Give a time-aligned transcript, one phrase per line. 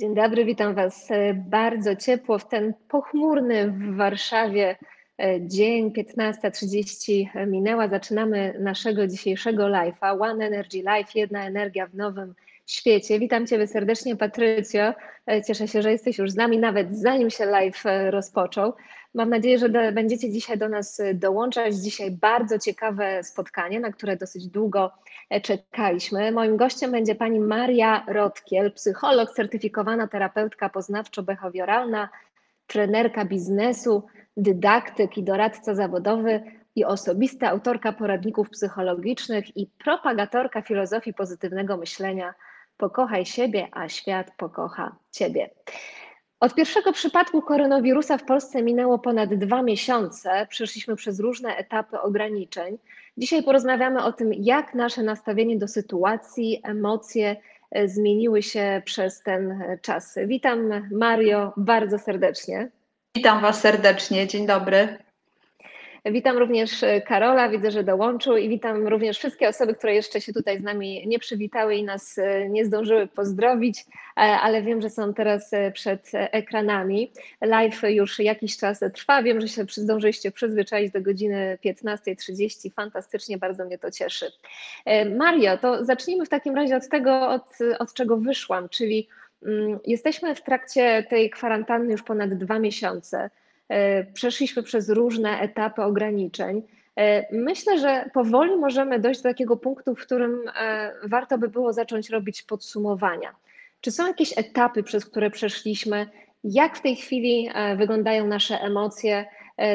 [0.00, 4.76] Dzień dobry, witam Was e, bardzo ciepło w ten pochmurny w Warszawie
[5.18, 5.90] e, dzień.
[5.90, 7.88] 15.30 minęła.
[7.88, 10.20] Zaczynamy naszego dzisiejszego live'a.
[10.20, 12.34] One Energy Live, jedna energia w nowym
[12.66, 13.18] świecie.
[13.18, 14.94] Witam Ciebie serdecznie, Patrycjo.
[15.26, 18.72] E, cieszę się, że jesteś już z nami, nawet zanim się live rozpoczął.
[19.14, 21.74] Mam nadzieję, że będziecie dzisiaj do nas dołączać.
[21.74, 24.92] Dzisiaj bardzo ciekawe spotkanie, na które dosyć długo
[25.42, 26.32] czekaliśmy.
[26.32, 32.08] Moim gościem będzie pani Maria Rotkiel, psycholog, certyfikowana terapeutka poznawczo-behawioralna,
[32.66, 34.02] trenerka biznesu,
[34.36, 36.42] dydaktyk i doradca zawodowy
[36.76, 42.34] i osobista autorka poradników psychologicznych i propagatorka filozofii pozytywnego myślenia.
[42.76, 45.50] Pokochaj siebie, a świat pokocha ciebie.
[46.40, 50.46] Od pierwszego przypadku koronawirusa w Polsce minęło ponad dwa miesiące.
[50.50, 52.78] Przeszliśmy przez różne etapy ograniczeń.
[53.16, 57.36] Dzisiaj porozmawiamy o tym, jak nasze nastawienie do sytuacji, emocje
[57.70, 60.18] e, zmieniły się przez ten czas.
[60.26, 62.70] Witam Mario bardzo serdecznie.
[63.16, 64.98] Witam Was serdecznie, dzień dobry.
[66.04, 70.32] Witam również e, Karola, widzę, że dołączył i witam również wszystkie osoby, które jeszcze się
[70.32, 73.84] tutaj z nami nie przywitały i nas e, nie zdążyły pozdrowić,
[74.16, 77.12] e, ale wiem, że są teraz przed ekranami.
[77.40, 83.64] Live już jakiś czas trwa, wiem, że się zdążyliście przyzwyczaić do godziny 15.30, fantastycznie, bardzo
[83.64, 84.26] mnie to cieszy.
[85.16, 89.08] Mario, to zacznijmy w takim razie od tego, od, od czego wyszłam, czyli
[89.46, 93.30] mm, Jesteśmy w trakcie tej kwarantanny już ponad dwa miesiące.
[93.70, 96.62] E, przeszliśmy przez różne etapy ograniczeń.
[96.96, 101.72] E, myślę, że powoli możemy dojść do takiego punktu, w którym e, warto by było
[101.72, 103.34] zacząć robić podsumowania.
[103.80, 106.06] Czy są jakieś etapy, przez które przeszliśmy?
[106.44, 109.24] Jak w tej chwili wyglądają nasze emocje?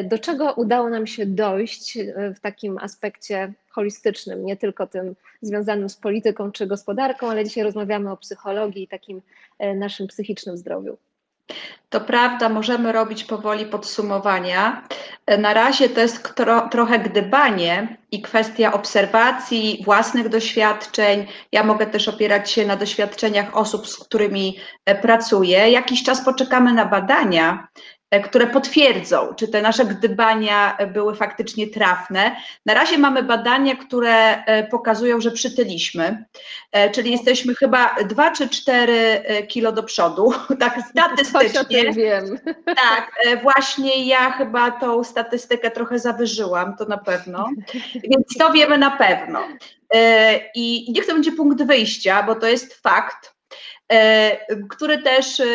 [0.04, 1.98] Do czego udało nam się dojść
[2.36, 8.12] w takim aspekcie holistycznym, nie tylko tym związanym z polityką czy gospodarką, ale dzisiaj rozmawiamy
[8.12, 9.22] o psychologii i takim
[9.76, 10.98] naszym psychicznym zdrowiu.
[11.90, 14.88] To prawda, możemy robić powoli podsumowania.
[15.38, 21.28] Na razie to jest tro, trochę gdybanie i kwestia obserwacji, własnych doświadczeń.
[21.52, 25.72] Ja mogę też opierać się na doświadczeniach osób, z którymi e, pracuję.
[25.72, 32.36] Jakiś czas poczekamy na badania, E, które potwierdzą, czy te nasze gdybania były faktycznie trafne.
[32.66, 36.26] Na razie mamy badania, które e, pokazują, że przytyliśmy,
[36.72, 41.94] e, czyli jesteśmy chyba 2 czy 4 kilo do przodu, tak statystycznie.
[41.94, 42.40] wiem.
[42.66, 43.12] Tak,
[43.44, 47.50] właśnie ja chyba tą statystykę trochę zawyżyłam, to na pewno,
[48.10, 49.40] więc to wiemy na pewno.
[50.56, 53.35] I niech to będzie punkt wyjścia, bo to jest fakt, E,
[54.70, 55.46] który też e,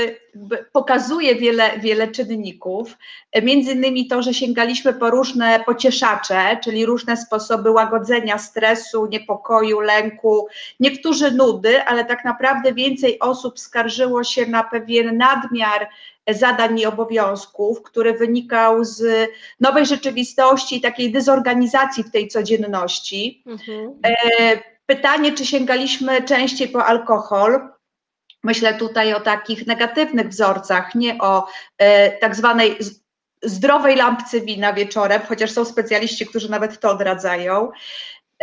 [0.72, 2.96] pokazuje wiele, wiele czynników,
[3.32, 9.80] e, między innymi to, że sięgaliśmy po różne pocieszacze, czyli różne sposoby łagodzenia stresu, niepokoju,
[9.80, 10.46] lęku,
[10.80, 15.88] niektórzy nudy, ale tak naprawdę więcej osób skarżyło się na pewien nadmiar
[16.28, 19.30] zadań i obowiązków, który wynikał z
[19.60, 23.42] nowej rzeczywistości i takiej dezorganizacji w tej codzienności.
[23.46, 24.00] Mhm.
[24.86, 27.70] Pytanie, czy sięgaliśmy częściej po alkohol?
[28.44, 31.46] Myślę tutaj o takich negatywnych wzorcach, nie o
[31.78, 32.78] e, tak zwanej
[33.42, 37.70] zdrowej lampce wina wieczorem, chociaż są specjaliści, którzy nawet to odradzają.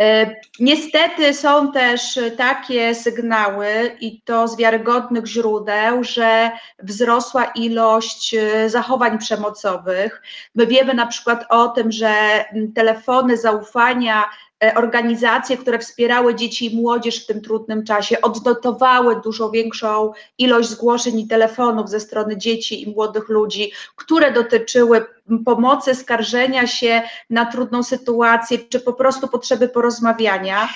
[0.00, 8.70] E, niestety są też takie sygnały, i to z wiarygodnych źródeł, że wzrosła ilość e,
[8.70, 10.22] zachowań przemocowych.
[10.54, 12.44] My wiemy na przykład o tym, że
[12.74, 14.24] telefony zaufania
[14.74, 21.20] organizacje, które wspierały dzieci i młodzież w tym trudnym czasie, odnotowały dużo większą ilość zgłoszeń
[21.20, 25.06] i telefonów ze strony dzieci i młodych ludzi, które dotyczyły
[25.44, 30.68] pomocy, skarżenia się na trudną sytuację, czy po prostu potrzeby porozmawiania.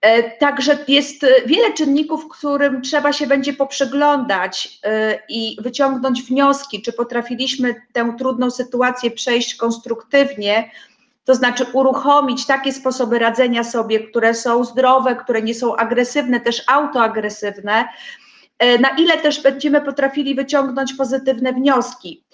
[0.00, 6.92] E, także jest wiele czynników, którym trzeba się będzie poprzeglądać e, i wyciągnąć wnioski, czy
[6.92, 10.70] potrafiliśmy tę trudną sytuację przejść konstruktywnie,
[11.30, 16.62] to znaczy uruchomić takie sposoby radzenia sobie, które są zdrowe, które nie są agresywne, też
[16.66, 17.88] autoagresywne,
[18.58, 22.24] e, na ile też będziemy potrafili wyciągnąć pozytywne wnioski.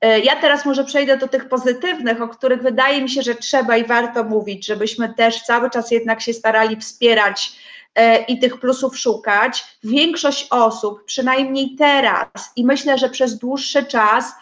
[0.00, 3.76] E, ja teraz może przejdę do tych pozytywnych, o których wydaje mi się, że trzeba
[3.76, 7.52] i warto mówić, żebyśmy też cały czas jednak się starali wspierać
[7.94, 9.64] e, i tych plusów szukać.
[9.84, 14.32] Większość osób, przynajmniej teraz i myślę, że przez dłuższy czas,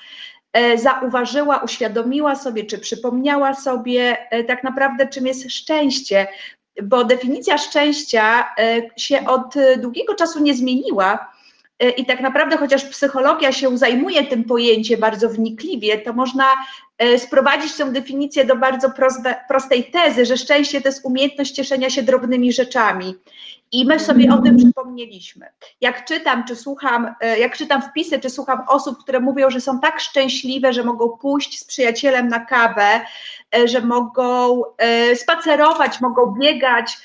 [0.77, 6.27] zauważyła, uświadomiła sobie, czy przypomniała sobie e, tak naprawdę, czym jest szczęście,
[6.83, 11.33] bo definicja szczęścia e, się od długiego czasu nie zmieniła.
[11.97, 16.45] I tak naprawdę, chociaż psychologia się zajmuje tym pojęciem bardzo wnikliwie, to można
[17.19, 22.03] sprowadzić tę definicję do bardzo proste, prostej tezy, że szczęście to jest umiejętność cieszenia się
[22.03, 23.15] drobnymi rzeczami.
[23.73, 25.47] I my sobie o tym przypomnieliśmy.
[25.81, 29.81] Jak czytam, czy słucham, e, jak czytam wpisy, czy słucham osób, które mówią, że są
[29.81, 33.01] tak szczęśliwe, że mogą pójść z przyjacielem na kawę,
[33.57, 36.99] e, że mogą e, spacerować, mogą biegać,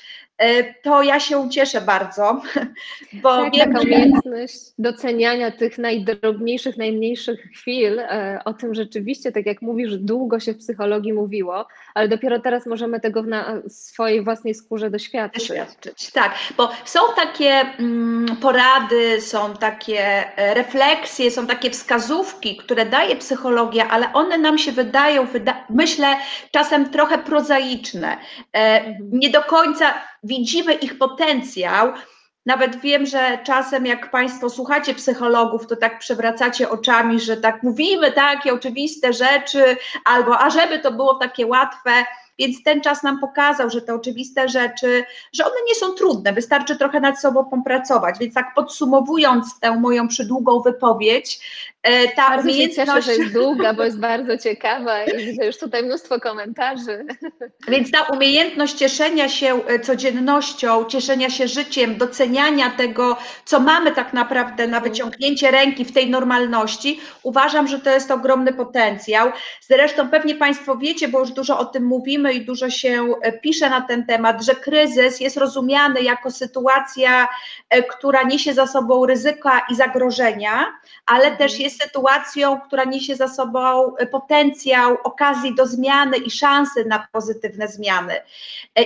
[0.82, 2.42] to ja się cieszę bardzo,
[3.22, 9.46] bo tak, wiem, taka umiejętność doceniania tych najdrobniejszych, najmniejszych chwil, e, o tym rzeczywiście, tak
[9.46, 14.54] jak mówisz, długo się w psychologii mówiło, ale dopiero teraz możemy tego na swojej własnej
[14.54, 15.48] skórze doświadczyć.
[15.48, 19.98] doświadczyć tak, bo są takie mm, porady, są takie
[20.38, 26.16] e, refleksje, są takie wskazówki, które daje psychologia, ale one nam się wydają, wyda myślę,
[26.50, 28.16] czasem trochę prozaiczne.
[28.52, 28.94] Mhm.
[29.12, 31.92] Nie do końca widzimy ich potencjał.
[32.46, 38.12] Nawet wiem, że czasem jak Państwo słuchacie psychologów, to tak przewracacie oczami, że tak mówimy
[38.12, 41.90] takie oczywiste rzeczy, albo a żeby to było takie łatwe,
[42.38, 46.76] więc ten czas nam pokazał, że te oczywiste rzeczy, że one nie są trudne, wystarczy
[46.76, 48.18] trochę nad sobą popracować.
[48.20, 51.40] Więc tak podsumowując tę moją przydługą wypowiedź,
[51.82, 52.90] e, ta bardzo umiejętność...
[52.90, 57.06] cieszę, że jest długa, bo jest bardzo ciekawa i widzę już tutaj mnóstwo komentarzy.
[57.68, 64.12] Więc ta umiejętność cieszenia się e, codziennością, cieszenia się życiem, doceniania tego, co mamy tak
[64.12, 69.32] naprawdę na wyciągnięcie ręki w tej normalności, uważam, że to jest ogromny potencjał.
[69.60, 73.32] Zresztą pewnie Państwo wiecie, bo już dużo o tym mówimy, mówimy i dużo się e,
[73.32, 77.28] pisze na ten temat, że kryzys jest rozumiany jako sytuacja,
[77.70, 80.66] e, która niesie za sobą ryzyka i zagrożenia,
[81.06, 81.36] ale mhm.
[81.36, 87.06] też jest sytuacją, która niesie za sobą e, potencjał, okazji do zmiany i szansy na
[87.12, 88.14] pozytywne zmiany.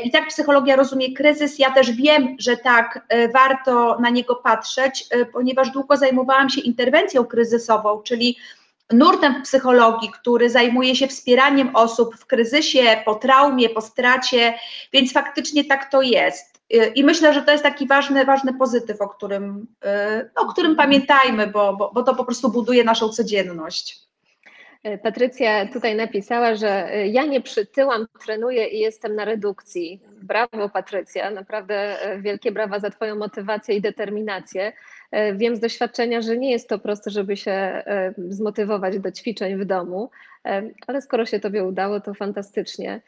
[0.04, 1.58] I tak psychologia rozumie kryzys.
[1.58, 3.00] Ja też wiem, że tak
[3.34, 8.36] warto na niego patrzeć, ponieważ długo zajmowałam się interwencją kryzysową, czyli
[8.92, 14.54] nurtem psychologii, który zajmuje się wspieraniem osób w kryzysie, po traumie, po stracie,
[14.92, 16.58] więc faktycznie tak to jest.
[16.94, 19.66] I myślę, że to jest taki ważny, ważny pozytyw, o którym,
[20.36, 24.08] o którym pamiętajmy, bo, bo, bo to po prostu buduje naszą codzienność.
[25.02, 30.02] Patrycja tutaj napisała, że ja nie przytyłam, trenuję i jestem na redukcji.
[30.22, 34.72] Brawo, Patrycja, naprawdę wielkie brawa za Twoją motywację i determinację.
[35.10, 39.56] E, wiem z doświadczenia, że nie jest to proste, żeby się e, zmotywować do ćwiczeń
[39.56, 40.10] w domu,
[40.44, 43.00] e, ale skoro się Tobie udało, to fantastycznie.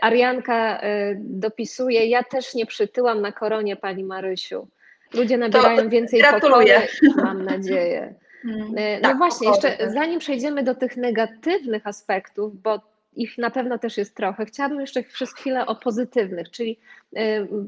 [0.00, 0.80] Arianka
[1.16, 4.68] dopisuje, ja też nie przytyłam na koronie Pani Marysiu.
[5.14, 6.74] Ludzie nabierają to więcej gratuluję.
[6.74, 8.14] pokory, mam nadzieję.
[8.44, 12.80] Mm, no tak, właśnie, jeszcze zanim przejdziemy do tych negatywnych aspektów, bo
[13.16, 14.46] ich na pewno też jest trochę.
[14.46, 16.78] Chciałabym jeszcze przez chwilę o pozytywnych, czyli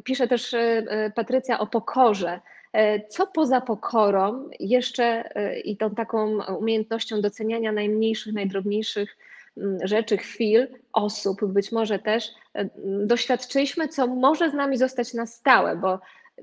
[0.05, 0.55] pisze też
[1.15, 2.41] Patrycja o pokorze.
[2.77, 9.17] E, co poza pokorą jeszcze e, i tą taką umiejętnością doceniania najmniejszych, najdrobniejszych
[9.57, 12.69] mm, rzeczy, chwil, osób, być może też e,
[13.07, 16.01] doświadczyliśmy, co może z nami zostać na stałe, bo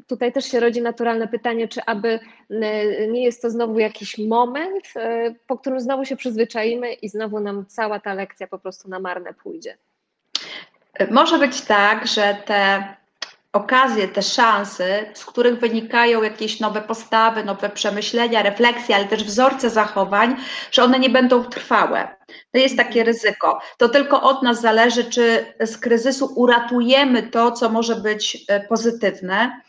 [0.07, 2.19] tutaj też się rodzi naturalne pytanie, czy aby
[3.09, 4.94] nie jest to znowu jakiś moment,
[5.47, 9.33] po którym znowu się przyzwyczaimy i znowu nam cała ta lekcja po prostu na marne
[9.33, 9.77] pójdzie.
[11.12, 12.83] Może być tak, że te
[13.53, 19.69] okazje, te szanse, z których wynikają jakieś nowe postawy, nowe przemyślenia, refleksje, ale też wzorce
[19.69, 20.35] zachowań,
[20.71, 22.22] że one nie będą trwałe.
[22.51, 23.07] To jest takie mhm.
[23.07, 23.59] ryzyko.
[23.77, 29.62] To tylko od nas zależy, czy z kryzysu uratujemy to, co może być e, pozytywne.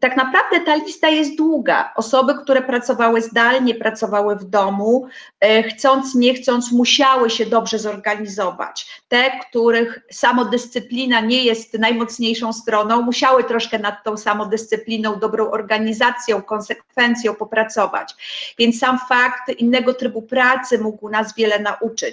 [0.00, 1.92] Tak naprawdę ta lista jest długa.
[1.96, 5.08] Osoby, które pracowały zdalnie, pracowały w domu,
[5.40, 9.02] e, chcąc, nie chcąc, musiały się dobrze zorganizować.
[9.08, 17.34] Te, których samodyscyplina nie jest najmocniejszą stroną, musiały troszkę nad tą samodyscypliną, dobrą organizacją, konsekwencją
[17.34, 18.14] popracować.
[18.58, 22.07] Więc sam fakt innego trybu pracy mógł nas wiele nauczyć.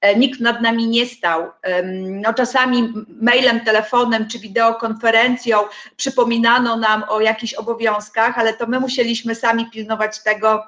[0.00, 1.50] E, nikt nad nami nie stał.
[1.94, 2.92] No, czasami
[3.22, 5.58] mailem, telefonem czy wideokonferencją
[5.96, 10.64] przypominano nam o jakichś obowiązkach, ale to my musieliśmy sami pilnować tego,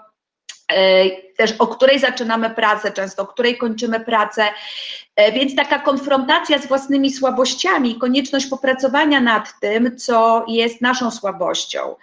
[0.73, 4.45] e, też o której zaczynamy pracę, często o której kończymy pracę.
[5.17, 11.97] E, więc taka konfrontacja z własnymi słabościami, konieczność popracowania nad tym, co jest naszą słabością.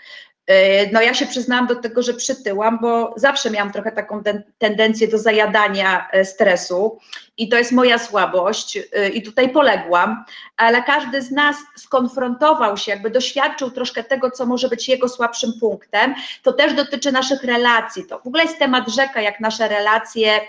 [0.47, 4.43] E, no ja się przyznałam do tego, że przytyłam, bo zawsze miałam trochę taką ten,
[4.57, 6.99] tendencję do zajadania e, stresu
[7.37, 10.25] i to jest moja słabość e, i tutaj poległam,
[10.57, 15.53] ale każdy z nas skonfrontował się, jakby doświadczył troszkę tego, co może być jego słabszym
[15.59, 16.15] punktem.
[16.43, 18.05] To też dotyczy naszych relacji.
[18.05, 20.39] To w ogóle jest temat rzeka, jak nasze relacje,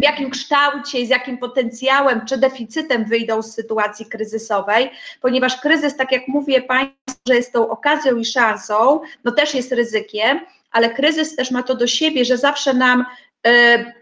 [0.00, 4.90] w jakim kształcie, z jakim potencjałem czy deficytem wyjdą z sytuacji kryzysowej,
[5.20, 9.72] ponieważ kryzys, tak jak mówię Państwu, że jest tą okazją i szansą, no też jest
[9.72, 10.40] ryzykiem,
[10.72, 13.04] ale kryzys też ma to do siebie, że zawsze nam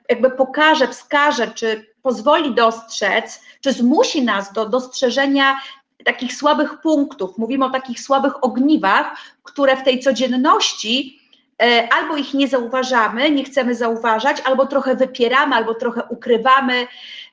[0.08, 5.60] jakby pokaże, wskaże, czy pozwoli dostrzec, czy zmusi nas do dostrzeżenia
[6.04, 11.20] takich słabych punktów, mówimy o takich słabych ogniwach, które w tej codzienności
[11.62, 16.86] e, albo ich nie zauważamy, nie chcemy zauważać, albo trochę wypieramy, albo trochę ukrywamy,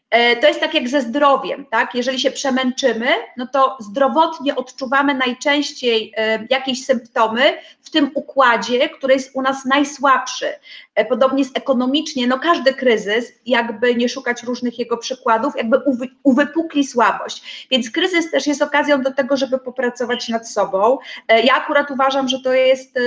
[0.10, 1.96] E, to jest tak jak ze zdrowiem, tak?
[1.96, 7.58] Jeżeli się przemęczymy, no to zdrowotnie odczuwamy najczęściej e, jakieś symptomy
[7.90, 10.48] w tym układzie, który jest u nas najsłabszy.
[10.96, 15.82] E, podobnie jest ekonomicznie, no każdy kryzys, jakby nie szukać różnych jego przykładów, jakby
[16.24, 17.68] uwypukli słabość.
[17.72, 20.98] Więc kryzys też jest okazją do tego, żeby popracować nad sobą.
[21.44, 23.00] Ja akurat uważam, że to jest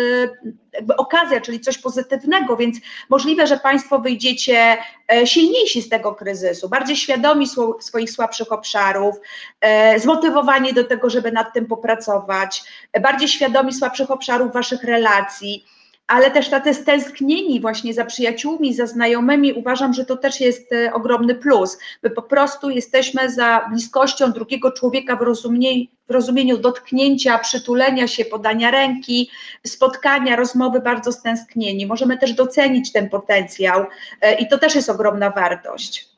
[0.73, 4.79] jakby okazja, czyli coś pozytywnego, więc możliwe, że Państwo wyjdziecie
[5.25, 7.47] silniejsi z tego kryzysu, bardziej świadomi
[7.81, 9.17] swoich słabszych obszarów,
[9.61, 12.65] e, zmotywowani do tego, żeby nad tym popracować,
[13.01, 15.65] bardziej świadomi słabszych obszarów waszych relacji
[16.07, 20.93] ale też tacy stęsknieni właśnie za przyjaciółmi, za znajomymi, uważam, że to też jest e,
[20.93, 21.79] ogromny plus.
[22.03, 28.25] My po prostu jesteśmy za bliskością drugiego człowieka w rozumieniu, w rozumieniu dotknięcia, przytulenia się,
[28.25, 29.31] podania ręki,
[29.67, 31.87] spotkania, rozmowy bardzo stęsknieni.
[31.87, 33.87] Możemy też docenić ten potencjał
[34.21, 36.09] e, i to też jest ogromna wartość.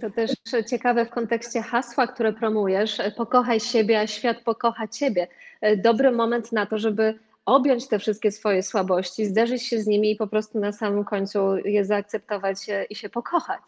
[0.00, 0.30] To też
[0.70, 2.98] ciekawe w kontekście hasła, które promujesz.
[3.16, 5.28] Pokochaj siebie, a świat pokocha ciebie.
[5.76, 10.16] Dobry moment na to, żeby objąć te wszystkie swoje słabości, zderzyć się z nimi i
[10.16, 12.56] po prostu na samym końcu je zaakceptować
[12.90, 13.60] i się pokochać.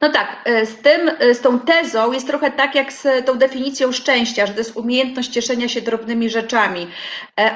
[0.00, 4.46] No tak, z, tym, z tą tezą jest trochę tak jak z tą definicją szczęścia,
[4.46, 6.86] że to jest umiejętność cieszenia się drobnymi rzeczami.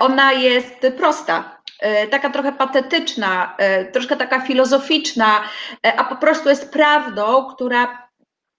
[0.01, 5.41] Ona jest prosta, E, taka trochę patetyczna, e, troszkę taka filozoficzna,
[5.87, 8.09] e, a po prostu jest prawdą, która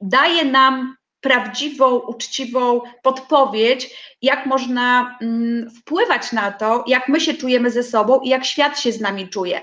[0.01, 3.89] daje nam prawdziwą, uczciwą podpowiedź,
[4.22, 8.80] jak można mm, wpływać na to, jak my się czujemy ze sobą i jak świat
[8.80, 9.62] się z nami czuje.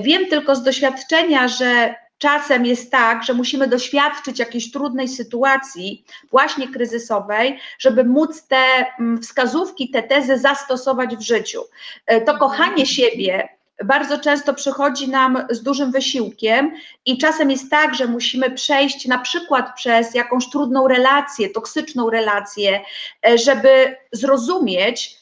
[0.00, 6.68] Wiem tylko z doświadczenia, że czasem jest tak, że musimy doświadczyć jakiejś trudnej sytuacji, właśnie
[6.68, 11.62] kryzysowej, żeby móc te mm, wskazówki, te tezy zastosować w życiu.
[12.06, 16.72] E, to kochanie siebie bardzo często przychodzi nam z dużym wysiłkiem
[17.06, 22.80] i czasem jest tak, że musimy przejść na przykład przez jakąś trudną relację, toksyczną relację,
[23.26, 25.18] e, żeby zrozumieć,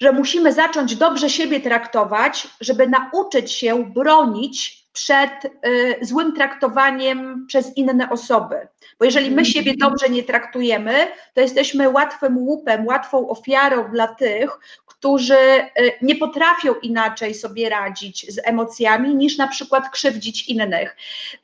[0.00, 7.76] że musimy zacząć dobrze siebie traktować, żeby nauczyć się bronić przed y, złym traktowaniem przez
[7.76, 8.68] inne osoby.
[8.98, 10.94] Bo jeżeli my siebie dobrze nie traktujemy,
[11.34, 14.50] to jesteśmy łatwym łupem, łatwą ofiarą dla tych,
[14.86, 20.96] którzy y, nie potrafią inaczej sobie radzić z emocjami, niż na przykład krzywdzić innych.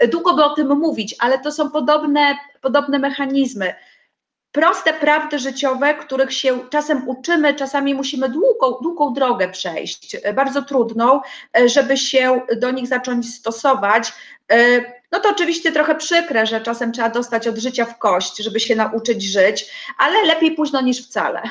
[0.09, 3.75] Długo by o tym mówić, ale to są podobne, podobne mechanizmy
[4.52, 10.62] proste prawdy życiowe, których się czasem uczymy, czasami musimy długą, długą drogę przejść, e, bardzo
[10.62, 11.21] trudną,
[11.59, 14.12] e, żeby się do nich zacząć stosować.
[15.12, 18.76] No to oczywiście trochę przykre, że czasem trzeba dostać od życia w kość, żeby się
[18.76, 21.43] nauczyć żyć, ale lepiej późno niż wcale.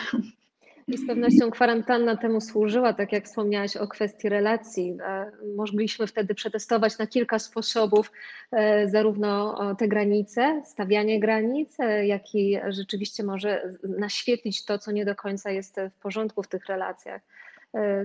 [0.90, 4.98] I z pewnością kwarantanna temu służyła, tak jak wspomniałaś o kwestii relacji.
[5.04, 8.12] E, mogliśmy wtedy przetestować na kilka sposobów
[8.52, 15.06] e, zarówno te granice, stawianie granic, e, jak i rzeczywiście może naświetlić to, co nie
[15.06, 17.22] do końca jest w porządku w tych relacjach.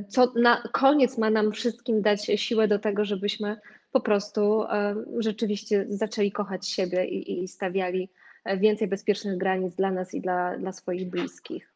[0.09, 3.57] Co na koniec ma nam wszystkim dać siłę do tego, żebyśmy
[3.95, 4.65] po prostu
[5.19, 8.11] rzeczywiście zaczęli kochać siebie i, i stawiali
[8.57, 11.74] więcej bezpiecznych granic dla nas i dla, dla swoich bliskich.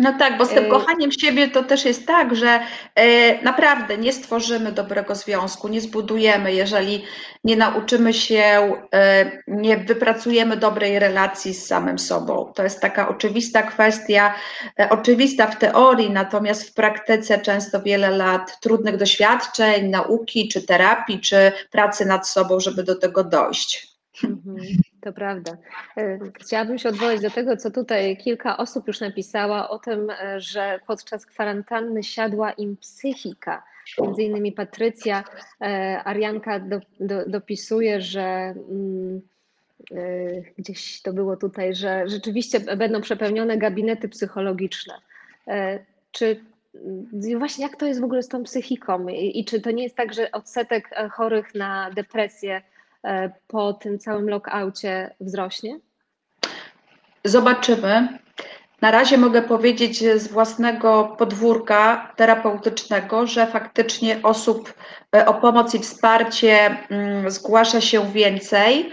[0.00, 2.60] No tak, bo z tym y, kochaniem siebie to też jest tak, że
[3.00, 7.04] y, naprawdę nie stworzymy dobrego związku, nie zbudujemy, jeżeli
[7.44, 12.52] nie nauczymy się, y, nie wypracujemy dobrej relacji z samym sobą.
[12.54, 14.34] To jest taka oczywista kwestia,
[14.90, 21.52] oczywista w teorii, natomiast w praktyce często wiele lat trudnych doświadczeń, nauki, czy terapii, czy
[21.70, 23.88] pracy nad sobą, żeby do tego dojść.
[24.24, 24.56] Mhm,
[25.00, 25.56] to prawda.
[25.96, 30.40] E, chciałabym się odwołać do tego, co tutaj kilka osób już napisała o tym, e,
[30.40, 33.62] że podczas kwarantanny siadła im psychika.
[34.02, 35.24] Między innymi Patrycja
[35.60, 39.20] e, Arianka do, do, dopisuje, że mm,
[40.58, 44.94] gdzieś to było tutaj, że rzeczywiście będą przepełnione gabinety psychologiczne.
[46.12, 46.40] Czy
[46.74, 49.82] mm, właśnie jak to jest w ogóle z tą psychiką i, i czy to nie
[49.82, 52.62] jest tak, że odsetek chorych na depresję
[53.46, 55.80] po tym całym lockoutie wzrośnie?
[57.24, 58.18] Zobaczymy.
[58.80, 64.74] Na razie mogę powiedzieć z własnego podwórka terapeutycznego, że faktycznie osób
[65.16, 68.92] e, o pomoc i wsparcie mm, zgłasza się więcej.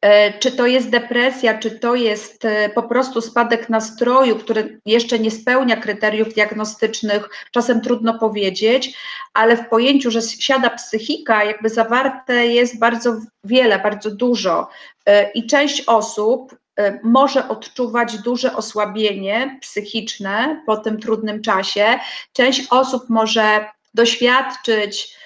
[0.00, 5.18] E, czy to jest depresja, czy to jest e, po prostu spadek nastroju, który jeszcze
[5.18, 8.96] nie spełnia kryteriów diagnostycznych, czasem trudno powiedzieć,
[9.34, 14.68] ale w pojęciu, że siada psychika, jakby zawarte jest bardzo wiele, bardzo dużo.
[15.06, 16.56] E, I część osób
[17.02, 21.98] może odczuwać duże osłabienie psychiczne po tym trudnym czasie.
[22.32, 25.17] Część osób może doświadczyć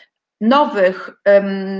[0.42, 1.10] nowych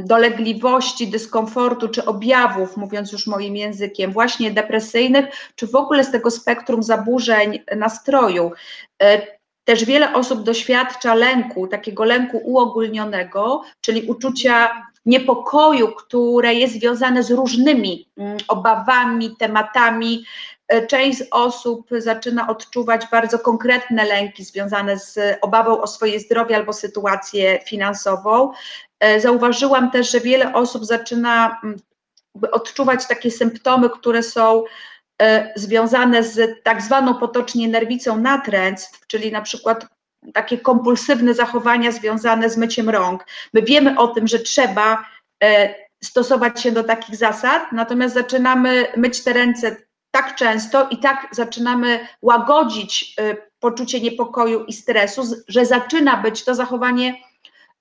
[0.04, 6.30] dolegliwości, dyskomfortu czy objawów, mówiąc już moim językiem, właśnie depresyjnych, czy w ogóle z tego
[6.30, 8.52] spektrum zaburzeń nastroju.
[9.02, 9.22] E,
[9.64, 17.30] też wiele osób doświadcza lęku, takiego lęku uogólnionego, czyli uczucia niepokoju, które jest związane z
[17.30, 20.24] różnymi mm, obawami, tematami.
[20.68, 26.72] E, część osób zaczyna odczuwać bardzo konkretne lęki związane z obawą o swoje zdrowie albo
[26.72, 28.52] sytuację finansową.
[29.00, 31.76] E, zauważyłam też, że wiele osób zaczyna mm,
[32.52, 34.64] odczuwać takie symptomy, które są
[35.22, 39.86] e, związane z tak zwaną potocznie nerwicą natręctw, czyli na przykład
[40.34, 43.26] takie kompulsywne zachowania związane z myciem rąk.
[43.54, 45.04] My wiemy o tym, że trzeba
[46.04, 49.76] stosować się do takich zasad, natomiast zaczynamy myć te ręce
[50.12, 56.54] tak często i tak zaczynamy łagodzić e, poczucie niepokoju i stresu, że zaczyna być to
[56.54, 57.14] zachowanie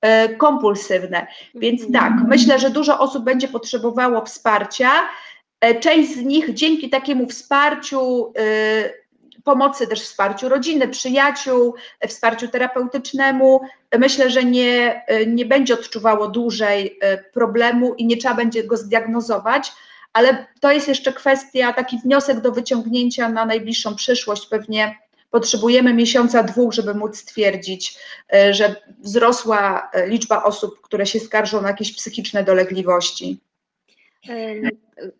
[0.02, 1.28] e, kompulsywne.
[1.56, 1.94] Więc mhm.
[1.94, 4.92] tak, myślę, że dużo osób będzie potrzebowało wsparcia.
[5.80, 8.34] Część z nich dzięki takiemu wsparciu
[9.44, 11.76] pomocy też wsparciu rodziny, przyjaciół,
[12.08, 13.62] wsparciu terapeutycznemu.
[13.98, 19.72] Myślę, że nie, nie będzie odczuwało dłużej e, problemu i nie trzeba będzie go zdiagnozować,
[20.14, 24.46] ale to jest jeszcze kwestia, taki wniosek do wyciągnięcia na najbliższą przyszłość.
[24.46, 24.98] Pewnie
[25.32, 27.98] potrzebujemy miesiąca, dwóch, żeby móc stwierdzić,
[28.34, 33.40] e, że wzrosła e, liczba osób, które się skarżą na jakieś psychiczne dolegliwości.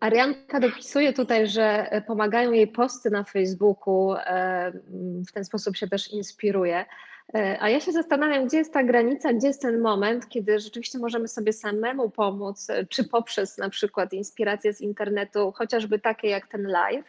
[0.00, 4.14] Arianka dopisuje tutaj, że pomagają jej posty na Facebooku,
[5.28, 6.84] w ten sposób się też inspiruje.
[7.34, 10.98] E, a ja się zastanawiam, gdzie jest ta granica, gdzie jest ten moment, kiedy rzeczywiście
[10.98, 16.66] możemy sobie samemu pomóc, czy poprzez na przykład inspiracje z internetu, chociażby takie jak ten
[16.66, 17.06] live,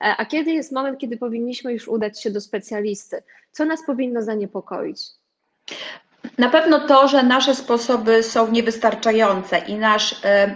[0.00, 3.22] e, a kiedy jest moment, kiedy powinniśmy już udać się do specjalisty?
[3.52, 5.00] Co nas powinno zaniepokoić?
[6.38, 10.54] Na pewno to, że nasze sposoby są niewystarczające i nasz e,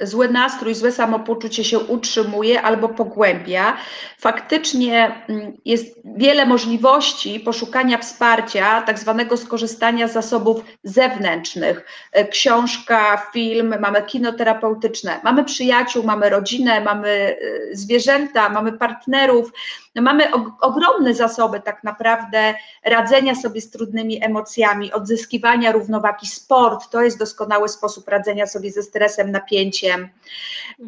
[0.00, 3.76] zły nastrój, złe samopoczucie się utrzymuje albo pogłębia.
[4.18, 11.84] Faktycznie mm, jest wiele możliwości poszukania wsparcia, tak zwanego skorzystania z zasobów zewnętrznych.
[12.12, 17.36] E, książka, film, mamy kino terapeutyczne, mamy przyjaciół, mamy rodzinę, mamy e,
[17.76, 19.52] zwierzęta, mamy partnerów.
[19.98, 20.24] No mamy
[20.60, 26.26] ogromne zasoby tak naprawdę radzenia sobie z trudnymi emocjami, odzyskiwania równowagi.
[26.26, 30.08] Sport to jest doskonały sposób radzenia sobie ze stresem, napięciem.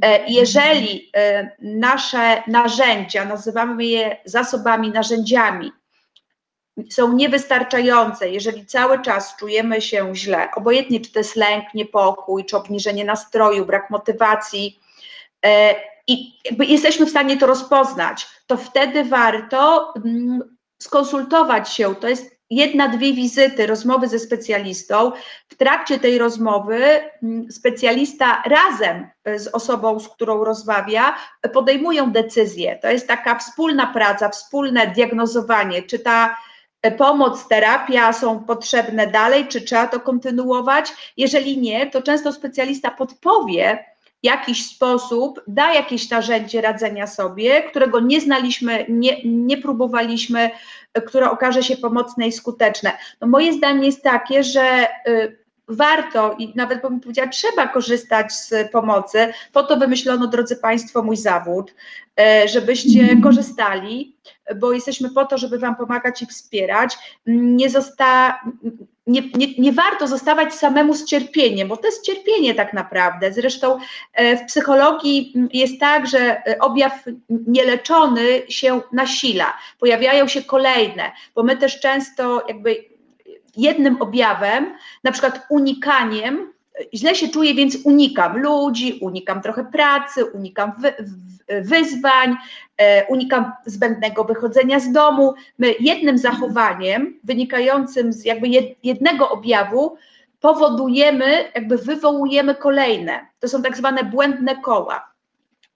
[0.02, 5.72] E, jeżeli e, nasze narzędzia, nazywamy je zasobami, narzędziami,
[6.90, 12.56] są niewystarczające, jeżeli cały czas czujemy się źle, obojętnie czy to jest lęk, niepokój, czy
[12.56, 14.80] obniżenie nastroju, brak motywacji,
[15.46, 15.74] e,
[16.06, 21.94] i jesteśmy w stanie to rozpoznać, to wtedy warto mm, skonsultować się.
[21.94, 25.12] To jest jedna, dwie wizyty, rozmowy ze specjalistą.
[25.48, 26.84] W trakcie tej rozmowy
[27.22, 31.14] mm, specjalista razem z osobą, z którą rozmawia,
[31.52, 32.78] podejmują decyzję.
[32.82, 36.36] To jest taka wspólna praca, wspólne diagnozowanie, czy ta
[36.98, 40.92] pomoc, terapia są potrzebne dalej, czy trzeba to kontynuować.
[41.16, 43.84] Jeżeli nie, to często specjalista podpowie,
[44.22, 50.50] jakiś sposób da jakieś narzędzie radzenia sobie, którego nie znaliśmy, nie, nie próbowaliśmy,
[51.06, 52.92] które okaże się pomocne i skuteczne.
[53.20, 58.70] No moje zdanie jest takie, że y, warto i nawet bym powiedziała, trzeba korzystać z
[58.72, 59.32] pomocy.
[59.52, 61.74] Po to wymyślono, drodzy Państwo, mój zawód,
[62.20, 63.22] e, żebyście mhm.
[63.22, 64.16] korzystali,
[64.56, 66.98] bo jesteśmy po to, żeby Wam pomagać i wspierać.
[67.26, 68.40] Nie, zosta,
[69.10, 73.32] nie, nie, nie warto zostawać samemu z cierpieniem, bo to jest cierpienie tak naprawdę.
[73.32, 73.78] Zresztą
[74.12, 81.56] e, w psychologii jest tak, że objaw nieleczony się nasila, pojawiają się kolejne, bo my
[81.56, 82.84] też często jakby
[83.56, 86.52] jednym objawem, na przykład unikaniem,
[86.94, 90.94] źle się czuję, więc unikam ludzi, unikam trochę pracy, unikam wy,
[91.60, 92.36] wyzwań,
[92.76, 95.34] e, unikam zbędnego wychodzenia z domu.
[95.58, 98.48] My jednym zachowaniem wynikającym z jakby
[98.82, 99.96] jednego objawu
[100.40, 103.26] powodujemy, jakby wywołujemy kolejne.
[103.40, 105.10] To są tak zwane błędne koła.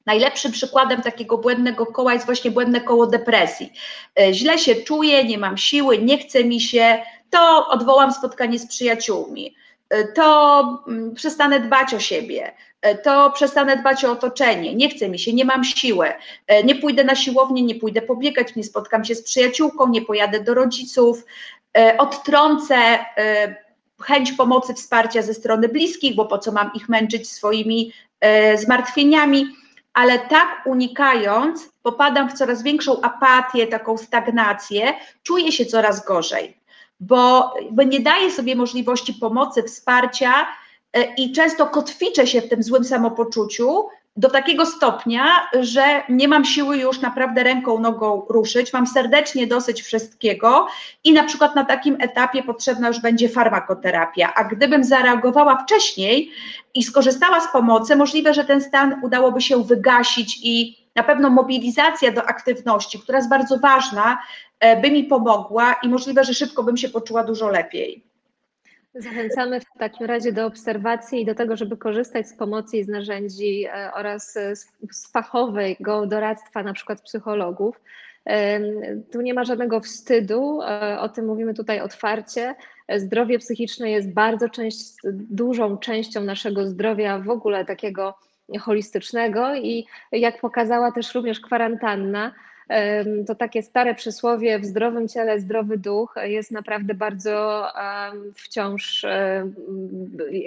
[0.07, 3.73] Najlepszym przykładem takiego błędnego koła jest właśnie błędne koło depresji.
[4.21, 6.99] E, źle się czuję, nie mam siły, nie chce mi się,
[7.31, 9.55] to odwołam spotkanie z przyjaciółmi,
[10.03, 12.53] to mm, przestanę dbać o siebie,
[12.83, 16.13] e, to przestanę dbać o otoczenie, nie chce mi się, nie mam siły,
[16.47, 20.41] e, nie pójdę na siłownię, nie pójdę pobiegać, nie spotkam się z przyjaciółką, nie pojadę
[20.41, 21.25] do rodziców,
[21.99, 22.77] odtrącę
[24.03, 27.93] chęć pomocy, wsparcia ze strony bliskich, bo po co mam ich męczyć swoimi
[28.57, 29.47] zmartwieniami.
[29.95, 36.57] ale tak unikając, popadam w coraz większą apatię, taką stagnację, czuję się coraz gorzej,
[37.01, 40.47] bo, bo nie daję sobie możliwości pomocy, wsparcia
[40.93, 45.25] e, i często kotwiczę się w tym złym samopoczuciu, do takiego stopnia,
[45.61, 50.67] że nie mam siły już naprawdę ręką, nogą ruszyć, mam serdecznie dosyć wszystkiego
[51.05, 54.35] i na przykład na takim etapie potrzebna już będzie farmakoterapia.
[54.35, 56.31] A gdybym zareagowała wcześniej
[56.75, 62.13] i skorzystała z pomocy, możliwe, że ten stan udałoby się wygasić i na pewno mobilizacja
[62.13, 64.19] do aktywności, która jest bardzo ważna,
[64.83, 68.05] by mi pomogła i możliwe, że szybko bym się poczuła dużo lepiej.
[68.95, 72.89] Zachęcamy w takim razie do obserwacji i do tego, żeby korzystać z pomocy i z
[72.89, 74.39] narzędzi e, oraz
[74.91, 77.81] z fachowego doradztwa, na przykład psychologów.
[79.13, 82.55] Tu nie ma żadnego wstydu, e, o tym mówimy tutaj otwarcie.
[82.97, 84.81] Zdrowie psychiczne jest bardzo część,
[85.31, 88.15] dużą częścią naszego zdrowia, w ogóle takiego
[88.61, 92.33] holistycznego i jak pokazała też również kwarantanna,
[93.27, 97.67] to takie stare przysłowie w zdrowym ciele zdrowy duch jest naprawdę bardzo
[98.35, 99.05] wciąż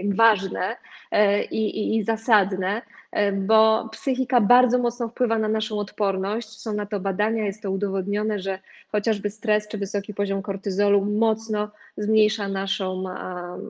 [0.06, 0.76] ważne
[1.12, 6.50] e, i, i, i zasadne, e, bo psychika bardzo mocno wpływa na naszą odporność.
[6.50, 8.60] Są na to badania, jest to udowodnione, że
[8.92, 13.04] chociażby stres czy wysoki poziom kortyzolu mocno zmniejsza naszą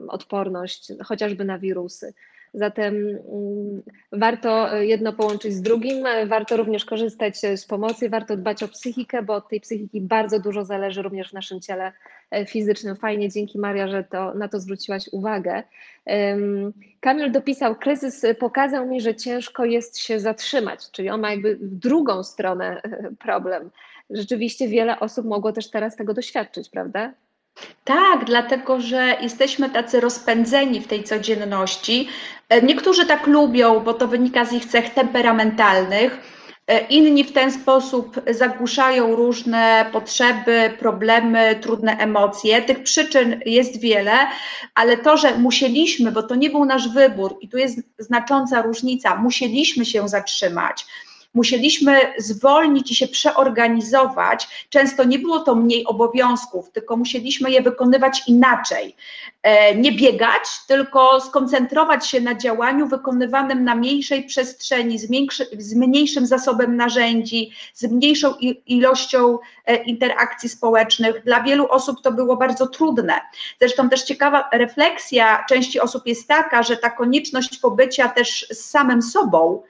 [0.08, 2.14] odporność, chociażby na wirusy.
[2.54, 3.82] Zatem mm,
[4.12, 9.34] warto jedno połączyć z drugim, warto również korzystać z pomocy, warto dbać o psychikę, bo
[9.34, 11.92] od tej psychiki bardzo dużo zależy również w naszym ciele
[12.30, 12.96] e, fizycznym.
[12.96, 15.62] Fajnie, dzięki Maria, że to, na to zwróciłaś uwagę.
[17.00, 21.74] Kamil dopisał, kryzys pokazał mi, że ciężko jest się zatrzymać, czyli on ma jakby w
[21.74, 23.70] drugą stronę e, problem.
[24.10, 27.12] Rzeczywiście wiele osób mogło też teraz tego doświadczyć, prawda?
[27.84, 32.08] Tak, dlatego że jesteśmy tacy rozpędzeni w tej codzienności.
[32.48, 36.20] E, niektórzy tak lubią, bo to wynika z ich cech temperamentalnych.
[36.66, 42.62] E, inni w ten sposób zagłuszają różne potrzeby, problemy, trudne emocje.
[42.62, 44.12] Tych przyczyn jest wiele,
[44.74, 49.16] ale to, że musieliśmy, bo to nie był nasz wybór i tu jest znacząca różnica,
[49.16, 50.86] musieliśmy się zatrzymać
[51.34, 54.66] musieliśmy zwolnić i się przeorganizować.
[54.68, 58.96] Często nie było to mniej obowiązków, tylko musieliśmy je wykonywać inaczej.
[59.42, 65.08] E, nie biegać, tylko skoncentrować się na działaniu wykonywanym na mniejszej przestrzeni, z,
[65.58, 68.34] z mniejszym zasobem narzędzi, z mniejszą
[68.66, 71.24] ilością e, interakcji społecznych.
[71.24, 73.20] Dla wielu osób to było bardzo trudne.
[73.60, 79.02] Zresztą też ciekawa refleksja części osób jest taka, że ta konieczność pobycia też z samym
[79.02, 79.62] sobą,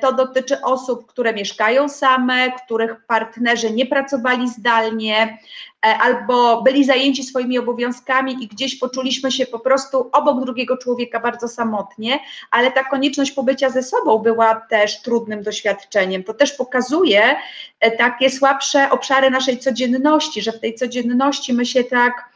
[0.00, 5.38] to dotyczy osób, które mieszkają same, których partnerzy nie pracowali zdalnie,
[5.86, 11.20] E, albo byli zajęci swoimi obowiązkami i gdzieś poczuliśmy się po prostu obok drugiego człowieka
[11.20, 12.18] bardzo samotnie,
[12.50, 16.24] ale ta konieczność pobycia ze sobą była też trudnym doświadczeniem.
[16.24, 17.36] To też pokazuje
[17.80, 22.28] e, takie słabsze obszary naszej codzienności, że w tej codzienności my się tak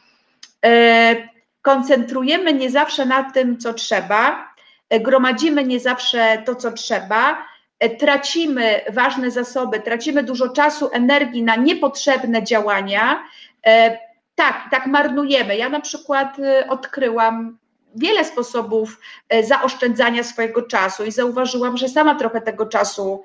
[0.65, 1.15] e,
[1.61, 4.52] koncentrujemy nie zawsze na tym, co trzeba,
[4.99, 7.45] gromadzimy nie zawsze to, co trzeba,
[7.89, 13.23] tracimy ważne zasoby, tracimy dużo czasu, energii na niepotrzebne działania.
[13.65, 13.97] E,
[14.35, 15.57] tak, tak marnujemy.
[15.57, 17.57] Ja na przykład e, odkryłam
[17.95, 23.23] wiele sposobów e, zaoszczędzania swojego czasu i zauważyłam, że sama trochę tego czasu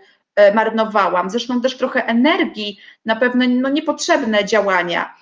[0.54, 1.31] marnowałam.
[1.31, 5.14] Zresztą też trochę energii na pewne no, niepotrzebne działania.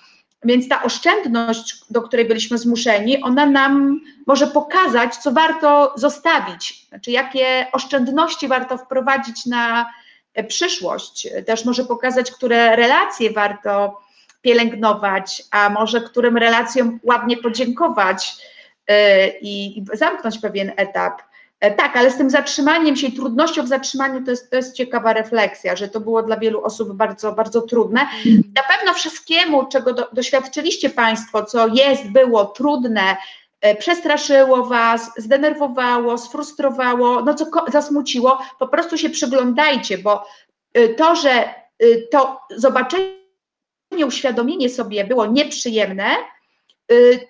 [0.43, 7.11] Więc ta oszczędność, do której byliśmy zmuszeni, ona nam może pokazać, co warto zostawić, znaczy
[7.11, 9.91] jakie oszczędności warto wprowadzić na
[10.33, 11.27] e, przyszłość.
[11.45, 14.01] Też może pokazać, które relacje warto
[14.41, 18.35] pielęgnować, a może którym relacjom ładnie podziękować
[18.87, 21.21] e, i zamknąć pewien etap.
[21.59, 24.75] E, tak, ale z tym zatrzymaniem się i trudnością w zatrzymaniu to jest, to jest
[24.75, 28.07] ciekawa refleksja, że to było dla wielu osób bardzo, bardzo trudne.
[28.55, 33.17] Na pewno wszystkiemu, czego do, doświadczyliście Państwo, co jest, było trudne,
[33.61, 40.25] e, przestraszyło Was, zdenerwowało, sfrustrowało, no co zasmuciło, po prostu się przyglądajcie, bo
[40.73, 41.49] e, to, że
[42.11, 43.17] to zobaczenie,
[44.07, 46.05] uświadomienie sobie było nieprzyjemne,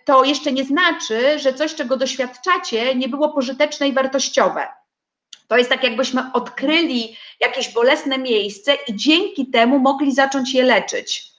[0.05, 4.67] to jeszcze nie znaczy, że coś, czego doświadczacie, nie było pożyteczne i wartościowe.
[5.47, 11.31] To jest tak, jakbyśmy odkryli jakieś bolesne miejsce i dzięki temu mogli zacząć je leczyć.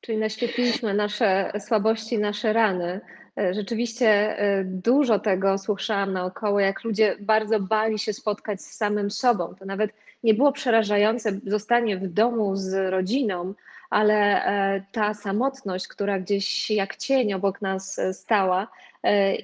[0.00, 3.00] Czyli naświetliliśmy nasze słabości, nasze rany.
[3.38, 9.10] E, rzeczywiście e, dużo tego słyszałam naokoło, jak ludzie bardzo bali się spotkać z samym
[9.10, 9.54] sobą.
[9.54, 9.90] To nawet
[10.22, 13.54] nie było przerażające zostanie w domu z rodziną,
[13.90, 18.68] ale e, ta samotność, która gdzieś jak cień obok nas e, stała,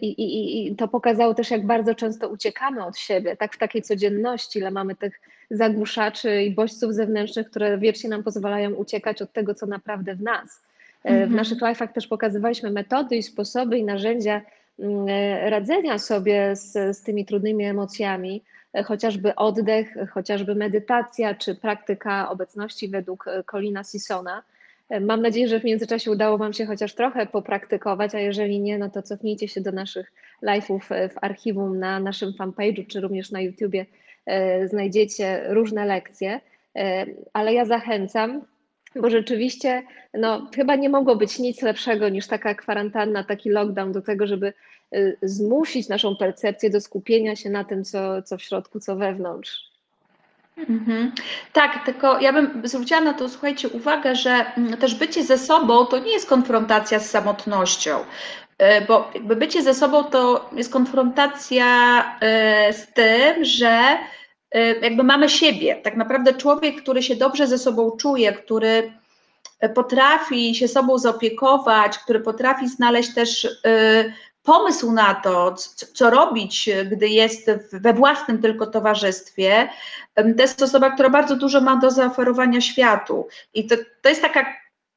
[0.01, 3.83] I, i, I to pokazało też, jak bardzo często uciekamy od siebie, tak w takiej
[3.83, 9.55] codzienności, ile mamy tych zagłuszaczy i bodźców zewnętrznych, które wiecznie nam pozwalają uciekać od tego,
[9.55, 10.61] co naprawdę w nas.
[11.05, 11.35] W mhm.
[11.35, 14.41] naszych live'ach też pokazywaliśmy metody i sposoby i narzędzia
[14.79, 15.07] mm,
[15.51, 18.43] radzenia sobie z, z tymi trudnymi emocjami,
[18.85, 24.43] chociażby oddech, chociażby medytacja czy praktyka obecności według Colina Sissona.
[25.01, 28.91] Mam nadzieję, że w międzyczasie udało Wam się chociaż trochę popraktykować, a jeżeli nie, no
[28.91, 33.87] to cofnijcie się do naszych live'ów w archiwum na naszym fanpage'u czy również na YouTubie
[34.27, 36.41] e, znajdziecie różne lekcje,
[36.77, 38.41] e, ale ja zachęcam,
[38.97, 39.83] bo rzeczywiście
[40.15, 44.53] no, chyba nie mogło być nic lepszego niż taka kwarantanna, taki lockdown do tego, żeby
[45.23, 49.73] zmusić naszą percepcję do skupienia się na tym, co, co w środku, co wewnątrz.
[50.57, 51.13] Mhm.
[51.53, 55.87] Tak, tylko ja bym zwróciła na to, słuchajcie, uwagę, że mm, też bycie ze sobą
[55.87, 58.05] to nie jest konfrontacja z samotnością, y,
[58.89, 62.01] bo jakby bycie ze sobą to jest konfrontacja
[62.69, 63.99] y, z tym, że
[64.55, 65.77] Y, jakby mamy siebie.
[65.77, 68.93] Tak naprawdę człowiek, który się dobrze ze sobą czuje, który
[69.75, 75.55] potrafi się sobą zaopiekować, który potrafi znaleźć też y, pomysł na to,
[75.95, 79.69] co robić, gdy jest we własnym tylko towarzystwie,
[80.15, 83.29] to jest osoba, która bardzo dużo ma do zaoferowania światu.
[83.55, 84.47] I to, to jest taka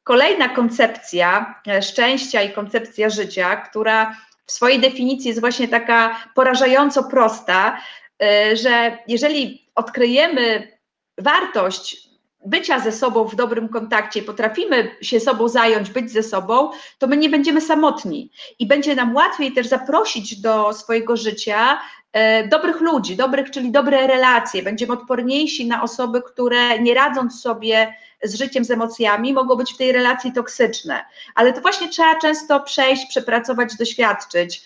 [0.04, 7.04] kolejna koncepcja e, szczęścia i koncepcja życia, która w swojej definicji jest właśnie taka porażająco
[7.04, 7.78] prosta,
[8.20, 10.78] E, że jeżeli odkryjemy
[11.18, 12.05] wartość
[12.46, 17.18] bycia ze sobą w dobrym kontakcie, potrafimy się sobą zająć, być ze sobą, to my
[17.18, 21.80] nie będziemy samotni i będzie nam łatwiej też zaprosić do swojego życia
[22.14, 24.64] e, dobrych ludzi, dobrych, czyli dobre relacje.
[24.64, 29.78] Będziemy odporniejsi na osoby, które nie radząc sobie z życiem, z emocjami, mogą być w
[29.78, 31.06] tej relacji toksyczne.
[31.36, 34.66] Ale to właśnie trzeba często przejść, przepracować, doświadczyć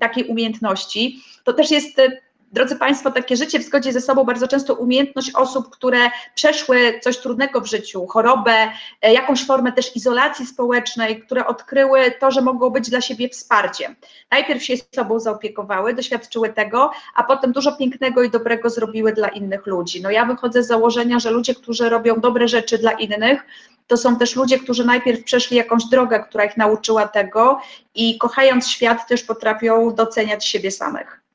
[0.00, 1.22] takiej umiejętności.
[1.44, 5.30] To też jest e, drodzy Państwo, takie życie w zgodzie ze sobą bardzo często umiejętność
[5.34, 5.98] osób, które
[6.34, 8.70] przeszły coś trudnego w życiu, chorobę,
[9.02, 13.96] e, jakąś formę też izolacji społecznej, które odkryły to, że mogą być dla siebie wsparciem.
[14.30, 19.66] Najpierw się sobą zaopiekowały, doświadczyły tego, a potem dużo pięknego i dobrego zrobiły dla innych
[19.66, 20.02] ludzi.
[20.02, 23.46] No ja wychodzę z założenia, że ludzie, którzy robią dobre rzeczy dla innych,
[23.86, 27.60] to są też ludzie, którzy najpierw przeszli jakąś drogę, która ich nauczyła tego
[27.94, 31.27] i kochając świat też potrafią doceniać siebie samych.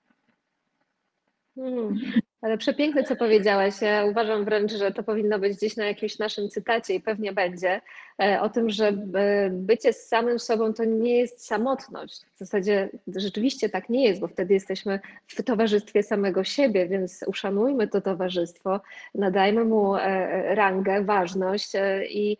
[1.55, 1.99] Hmm,
[2.41, 3.81] ale przepiękne, co powiedziałaś.
[3.81, 7.81] Ja uważam wręcz, że to powinno być gdzieś na jakimś naszym cytacie i pewnie będzie.
[8.21, 12.21] E, o tym, że e, bycie z samym sobą to nie jest samotność.
[12.35, 17.87] W zasadzie rzeczywiście tak nie jest, bo wtedy jesteśmy w towarzystwie samego siebie, więc uszanujmy
[17.87, 18.81] to towarzystwo,
[19.15, 21.71] nadajmy mu e, rangę, ważność
[22.09, 22.37] i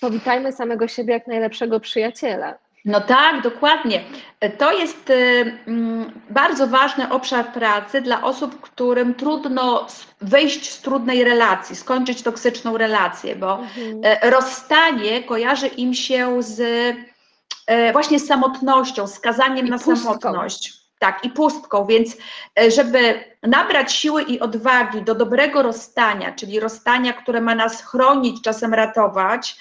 [0.00, 2.67] powitajmy samego siebie jak najlepszego przyjaciela.
[2.88, 4.04] No tak, dokładnie.
[4.58, 5.14] To jest y,
[5.66, 9.86] mm, bardzo ważny obszar pracy dla osób, którym trudno
[10.20, 14.00] wyjść z trudnej relacji, skończyć toksyczną relację, bo mhm.
[14.04, 16.60] E, rozstanie kojarzy im się z
[17.66, 19.96] e, właśnie z samotnością, skazaniem I na pustką.
[19.96, 20.78] samotność.
[20.98, 22.16] Tak, i pustką, więc
[22.60, 28.42] e, żeby nabrać siły i odwagi do dobrego rozstania, czyli rozstania, które ma nas chronić,
[28.42, 29.56] czasem ratować,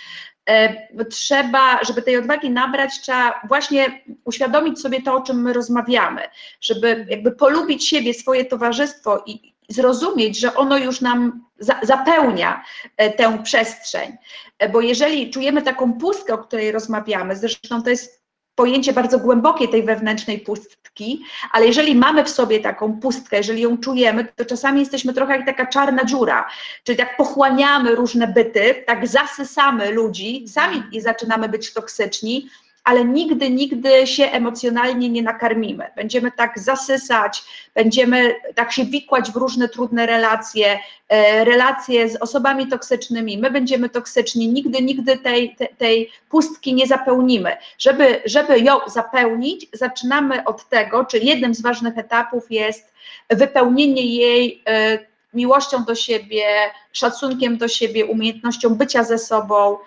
[1.09, 6.21] trzeba, żeby tej odwagi nabrać, trzeba właśnie uświadomić sobie to, o czym my rozmawiamy,
[6.61, 12.63] żeby jakby polubić siebie, swoje towarzystwo i zrozumieć, że ono już nam za, zapełnia
[12.97, 14.17] e, tę przestrzeń.
[14.59, 18.16] E, bo jeżeli czujemy taką pustkę, o której rozmawiamy, zresztą to jest
[18.57, 23.77] pojęcie bardzo głębokie tej wewnętrznej pustki, ale jeżeli mamy w sobie taką pustkę, jeżeli ją
[23.77, 26.49] czujemy, to czasami jesteśmy trochę jak taka czarna dziura,
[26.83, 32.49] czyli tak pochłaniamy różne byty, tak zasysamy ludzi, sami zaczynamy być toksyczni,
[32.87, 35.85] ale nigdy, nigdy się emocjonalnie nie nakarmimy.
[35.95, 37.43] Będziemy tak zasysać,
[37.75, 43.37] będziemy tak się wikłać w różne trudne relacje, e, relacje z osobami toksycznymi.
[43.37, 47.57] My będziemy toksyczni, nigdy, nigdy tej, tej, tej pustki nie zapełnimy.
[47.77, 52.93] Żeby, żeby ją zapełnić, zaczynamy od tego, czy jednym z ważnych etapów jest
[53.29, 54.99] wypełnienie jej e,
[55.33, 56.45] miłością do siebie,
[56.91, 59.77] szacunkiem do siebie, umiejętnością bycia ze sobą,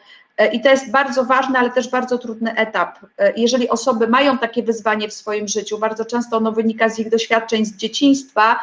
[0.46, 2.98] I to jest bardzo ważny, ale też bardzo trudny etap.
[3.18, 7.10] E, jeżeli osoby mają takie wyzwanie w swoim życiu, bardzo często ono wynika z ich
[7.10, 8.56] doświadczeń z dzieciństwa,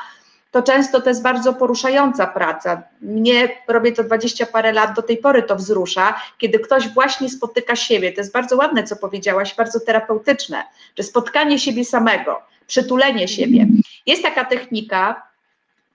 [0.51, 2.83] to często to jest bardzo poruszająca praca.
[3.01, 7.75] Mnie robię to dwadzieścia parę lat, do tej pory to wzrusza, kiedy ktoś właśnie spotyka
[7.75, 8.11] siebie.
[8.11, 10.63] To jest bardzo ładne, co powiedziałaś, bardzo terapeutyczne,
[10.97, 13.67] że spotkanie siebie samego, przytulenie siebie.
[14.05, 15.27] Jest taka technika,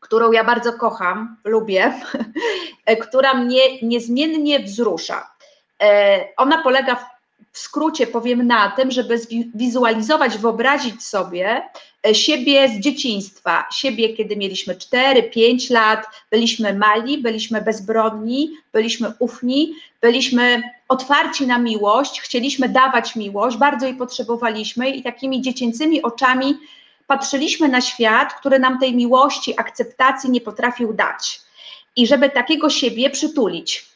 [0.01, 1.93] którą ja bardzo kocham, lubię,
[3.03, 5.32] która mnie niezmiennie wzrusza.
[5.83, 7.13] E, ona polega
[7.53, 9.21] w skrócie powiem na tym, żeby
[9.55, 11.63] wizualizować, wyobrazić sobie
[12.07, 19.75] e, siebie z dzieciństwa, siebie, kiedy mieliśmy 4-5 lat, byliśmy mali, byliśmy bezbronni, byliśmy ufni,
[20.01, 26.59] byliśmy otwarci na miłość, chcieliśmy dawać miłość, bardzo jej potrzebowaliśmy i takimi dziecięcymi oczami
[27.07, 31.41] patrzyliśmy na świat, który nam tej miłości, akceptacji nie potrafił dać.
[31.97, 33.92] I żeby takiego siebie przytulić,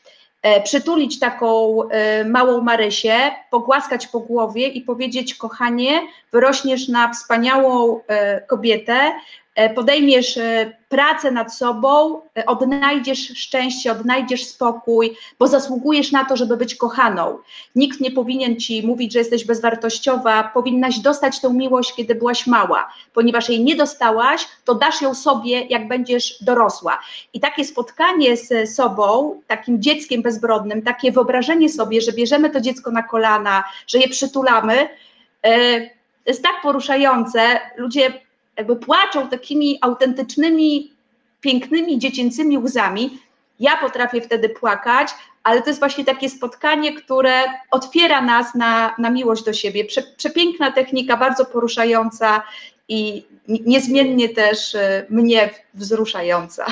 [0.65, 6.01] przytulić taką e, małą Marysię, pogłaskać po głowie i powiedzieć: Kochanie,
[6.33, 9.13] wyrośniesz na wspaniałą e, kobietę,
[9.46, 16.37] E, podejmiesz e, pracę nad sobą, e, odnajdziesz szczęście, odnajdziesz spokój, bo zasługujesz na to,
[16.37, 17.39] żeby być kochaną.
[17.75, 22.93] Nikt nie powinien ci mówić, że jesteś bezwartościowa, powinnaś dostać tę miłość, kiedy byłaś mała.
[23.15, 26.99] Ponieważ jej nie dostałaś, to dasz ją sobie, jak będziesz dorosła.
[27.33, 32.91] I takie spotkanie z sobą, takim dzieckiem bezbrodnym, takie wyobrażenie sobie, że bierzemy to dziecko
[32.91, 34.89] na kolana, że je przytulamy,
[36.27, 37.61] jest tak poruszające.
[37.77, 38.26] Ludzie
[38.57, 40.93] jakby płaczą takimi autentycznymi,
[41.41, 43.19] pięknymi, dziecięcymi łzami.
[43.61, 45.09] Ja potrafię wtedy płakać,
[45.43, 49.85] ale to jest właśnie takie spotkanie, które otwiera nas na, na miłość do siebie.
[49.85, 52.43] Prze, przepiękna technika, bardzo poruszająca
[52.89, 56.67] i niezmiennie też e, mnie wzruszająca.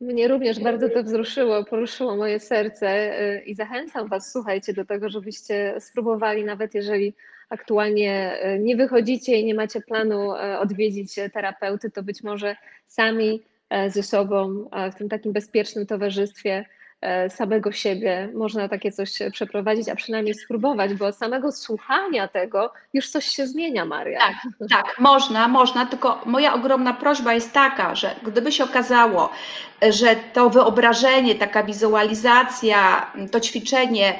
[0.00, 5.08] Mnie również bardzo to wzruszyło, poruszyło moje serce e, i zachęcam Was, słuchajcie, do tego,
[5.08, 7.14] żebyście spróbowali, nawet jeżeli
[7.48, 13.42] aktualnie e, nie wychodzicie i nie macie planu e, odwiedzić terapeuty, to być może sami
[13.70, 16.64] e, ze sobą w tym takim bezpiecznym towarzystwie
[17.28, 23.10] samego siebie można takie coś przeprowadzić, a przynajmniej spróbować, bo od samego słuchania tego już
[23.10, 24.18] coś się zmienia, Maria.
[24.18, 24.34] Tak,
[24.70, 29.30] tak, można, można, tylko moja ogromna prośba jest taka, że gdyby się okazało,
[29.90, 34.14] że to wyobrażenie, taka wizualizacja, to ćwiczenie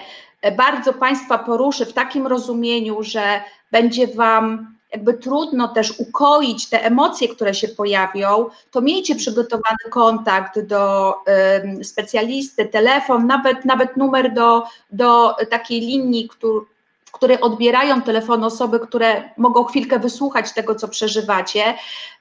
[0.53, 3.41] bardzo Państwa poruszy w takim rozumieniu, że
[3.73, 10.61] będzie Wam jakby trudno też ukoić te emocje, które się pojawią, to miejcie przygotowany kontakt
[10.61, 11.15] do
[11.83, 16.61] specjalisty, telefon, nawet, nawet numer do, do takiej linii, który,
[17.05, 21.75] w której odbierają telefon osoby, które mogą chwilkę wysłuchać tego, co przeżywacie,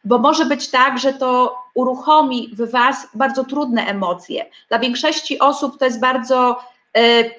[0.04, 4.46] bo może być tak, że to uruchomi w Was bardzo trudne emocje.
[4.70, 6.60] Dla większości osób to jest bardzo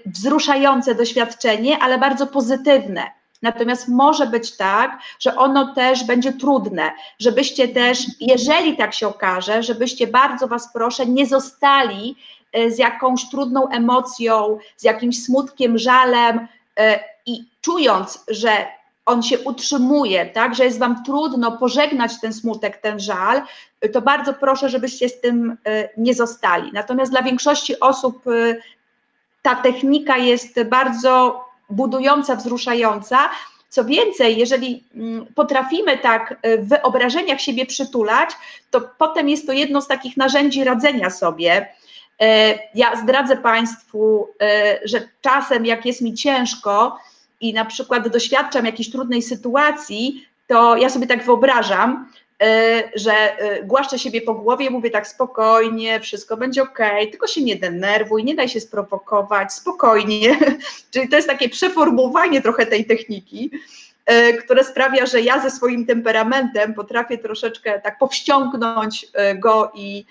[0.07, 3.11] wzruszające doświadczenie, ale bardzo pozytywne.
[3.45, 9.63] Natomiast może być tak, że ono też będzie trudne, żebyście też, jeżeli tak się okaże,
[9.63, 12.17] żebyście bardzo Was proszę, nie zostali
[12.53, 18.67] e, z jakąś trudną emocją, z jakimś smutkiem, żalem e, i czując, że
[19.07, 23.43] on się utrzymuje, tak, że jest Wam trudno pożegnać ten smutek, ten żal,
[23.93, 25.57] to bardzo proszę, żebyście z tym
[25.97, 26.71] nie zostali.
[26.73, 28.25] Natomiast dla większości osób
[29.45, 33.19] ta technika jest bardzo budująca, wzruszająca.
[33.69, 38.31] Co więcej, jeżeli mm, potrafimy tak y, w wyobrażeniach siebie przytulać,
[38.71, 41.67] to potem jest to jedno z takich narzędzi radzenia sobie.
[42.23, 42.27] Y,
[42.75, 46.99] ja zdradzę Państwu, y, że czasem, jak jest mi ciężko
[47.41, 52.24] i na przykład doświadczam jakiejś trudnej sytuacji, to ja sobie tak wyobrażam, E,
[52.95, 56.79] że e, głaszczę siebie po głowie, mówię tak spokojnie, wszystko będzie ok,
[57.11, 60.39] tylko się nie denerwuj, nie daj się sprowokować, spokojnie.
[60.91, 63.51] Czyli to jest takie przeformułowanie trochę tej techniki,
[64.07, 69.07] e, które sprawia, że ja ze swoim temperamentem potrafię troszeczkę tak powściągnąć
[69.39, 70.05] go i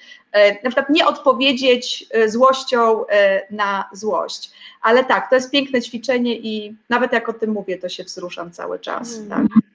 [0.63, 3.05] na przykład nie odpowiedzieć złością
[3.49, 4.51] na złość.
[4.81, 8.51] Ale tak, to jest piękne ćwiczenie i nawet jak o tym mówię, to się wzruszam
[8.51, 9.17] cały czas.
[9.17, 9.29] Mm.
[9.29, 9.72] Tak.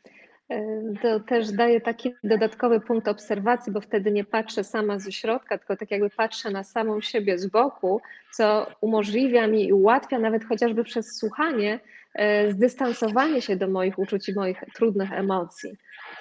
[1.02, 5.76] To też daje taki dodatkowy punkt obserwacji, bo wtedy nie patrzę sama ze środka, tylko
[5.76, 8.00] tak jakby patrzę na samą siebie z boku,
[8.32, 11.80] co umożliwia mi i ułatwia nawet chociażby przez słuchanie
[12.14, 15.70] e, zdystansowanie się do moich uczuć i moich trudnych emocji.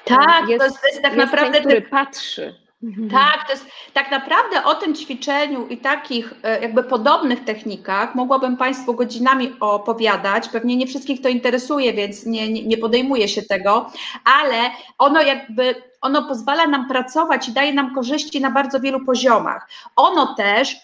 [0.06, 1.54] Tak, jest, to jest tak jest naprawdę.
[1.54, 3.10] Ten, który patrzy Mhm.
[3.10, 8.58] Tak, to jest tak naprawdę o tym ćwiczeniu i takich e, jakby podobnych technikach mogłabym
[8.58, 10.50] Państwu godzinami opowiadać.
[10.50, 13.92] Pewnie nie wszystkich to interesuje, więc nie, nie, nie podejmuję się tego,
[14.26, 14.58] ale
[14.98, 19.70] ono jakby ono pozwala nam pracować i daje nam korzyści na bardzo wielu poziomach.
[19.96, 20.76] Ono też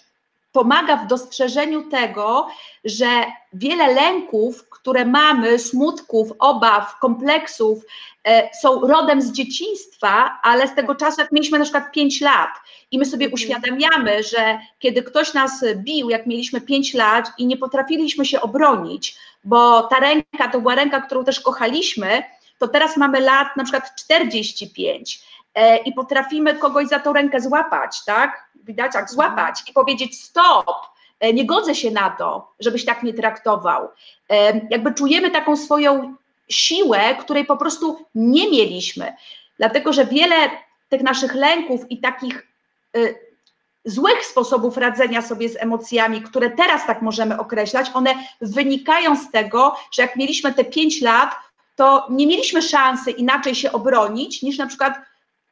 [0.53, 2.47] pomaga w dostrzeżeniu tego,
[2.85, 3.07] że
[3.53, 7.83] wiele lęków, które mamy, smutków, obaw, kompleksów,
[8.23, 12.49] e, są rodem z dzieciństwa, ale z tego czasu, jak mieliśmy na przykład 5 lat
[12.91, 13.33] i my sobie mhm.
[13.33, 19.17] uświadamiamy, że kiedy ktoś nas bił, jak mieliśmy 5 lat i nie potrafiliśmy się obronić,
[19.43, 22.23] bo ta ręka to była ręka, którą też kochaliśmy,
[22.57, 25.42] to teraz mamy lat na przykład 45 e,
[25.85, 28.49] i potrafimy kogoś za tą rękę złapać, tak?
[28.55, 30.67] Widać, jak złapać i powiedzieć stop,
[31.33, 33.87] nie godzę się na to, żebyś tak mnie traktował.
[34.69, 36.15] Jakby czujemy taką swoją
[36.49, 39.13] siłę, której po prostu nie mieliśmy.
[39.57, 40.35] Dlatego, że wiele
[40.89, 42.47] tych naszych lęków i takich
[43.85, 49.75] złych sposobów radzenia sobie z emocjami, które teraz tak możemy określać, one wynikają z tego,
[49.91, 51.35] że jak mieliśmy te pięć lat,
[51.75, 54.93] to nie mieliśmy szansy inaczej się obronić, niż na przykład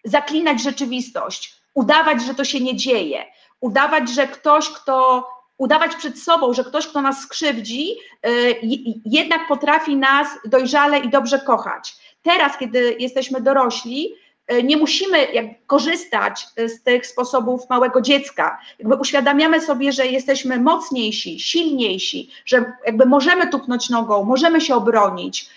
[0.04, 3.26] zaklinać rzeczywistość, udawać, że to się nie dzieje,
[3.60, 5.28] udawać, że ktoś, kto
[5.62, 7.92] udawać przed sobą, że ktoś, kto nas skrzywdzi,
[8.28, 8.60] y,
[9.06, 11.96] jednak potrafi nas dojrzale i dobrze kochać.
[12.24, 14.14] Teraz, kiedy jesteśmy dorośli,
[14.52, 15.28] y, nie musimy
[15.68, 18.60] korzystać z tych sposobów małego dziecka.
[18.80, 25.50] Jakby uświadamiamy sobie, że jesteśmy mocniejsi, silniejsi, że jakby możemy tuknąć nogą, możemy się obronić.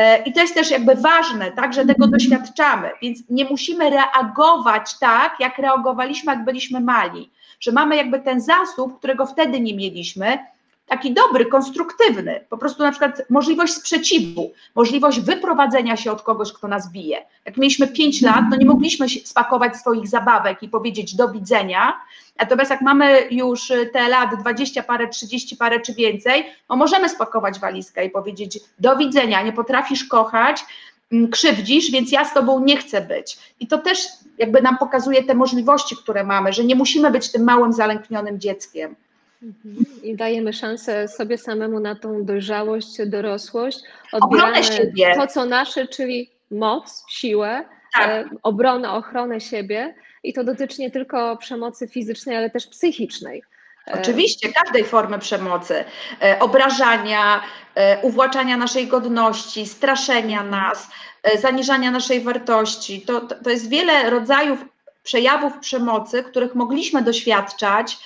[0.00, 4.98] Y, I to jest też jakby ważne, tak, że tego doświadczamy, więc nie musimy reagować
[4.98, 7.30] tak, jak reagowaliśmy, jak byliśmy mali
[7.62, 10.38] że mamy jakby ten zasób, którego wtedy nie mieliśmy,
[10.86, 16.68] taki dobry, konstruktywny, po prostu na przykład możliwość sprzeciwu, możliwość wyprowadzenia się od kogoś, kto
[16.68, 17.26] nas bije.
[17.44, 22.00] Jak mieliśmy 5 lat, to nie mogliśmy spakować swoich zabawek i powiedzieć do widzenia,
[22.38, 27.58] natomiast jak mamy już te lat 20 parę, 30 parę czy więcej, no możemy spakować
[27.58, 30.64] walizkę i powiedzieć do widzenia, nie potrafisz kochać,
[31.12, 33.38] Mm, krzywdzisz, więc ja z tobą nie chcę być.
[33.60, 33.98] I to też
[34.38, 38.96] jakby nam pokazuje te możliwości, które mamy, że nie musimy być tym małym, zalęknionym dzieckiem.
[39.42, 39.84] Mhm.
[40.02, 43.80] I dajemy szansę sobie samemu na tą dojrzałość, dorosłość.
[44.12, 45.14] Odbieramy siebie.
[45.16, 47.64] to, co nasze, czyli moc, siłę,
[47.94, 48.10] tak.
[48.10, 49.94] E, obronę, ochronę siebie.
[50.22, 53.42] I to dotyczy nie tylko przemocy fizycznej, ale też psychicznej.
[53.88, 55.84] E, Oczywiście, każdej formy przemocy,
[56.22, 57.42] e, obrażania,
[57.74, 60.90] e, uwłaczania naszej godności, straszenia nas,
[61.38, 63.00] zaniżania naszej wartości.
[63.00, 64.64] To, to, to jest wiele rodzajów
[65.02, 67.98] przejawów przemocy, których mogliśmy doświadczać,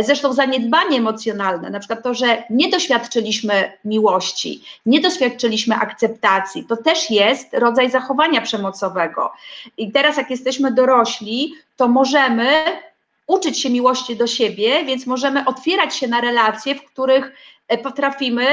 [0.00, 7.10] zresztą zaniedbanie emocjonalne, na przykład to, że nie doświadczyliśmy miłości, nie doświadczyliśmy akceptacji, to też
[7.10, 9.32] jest rodzaj zachowania przemocowego.
[9.76, 12.64] I teraz, jak jesteśmy dorośli, to możemy
[13.26, 17.32] uczyć się miłości do siebie, więc możemy otwierać się na relacje, w których
[17.68, 18.46] e, potrafimy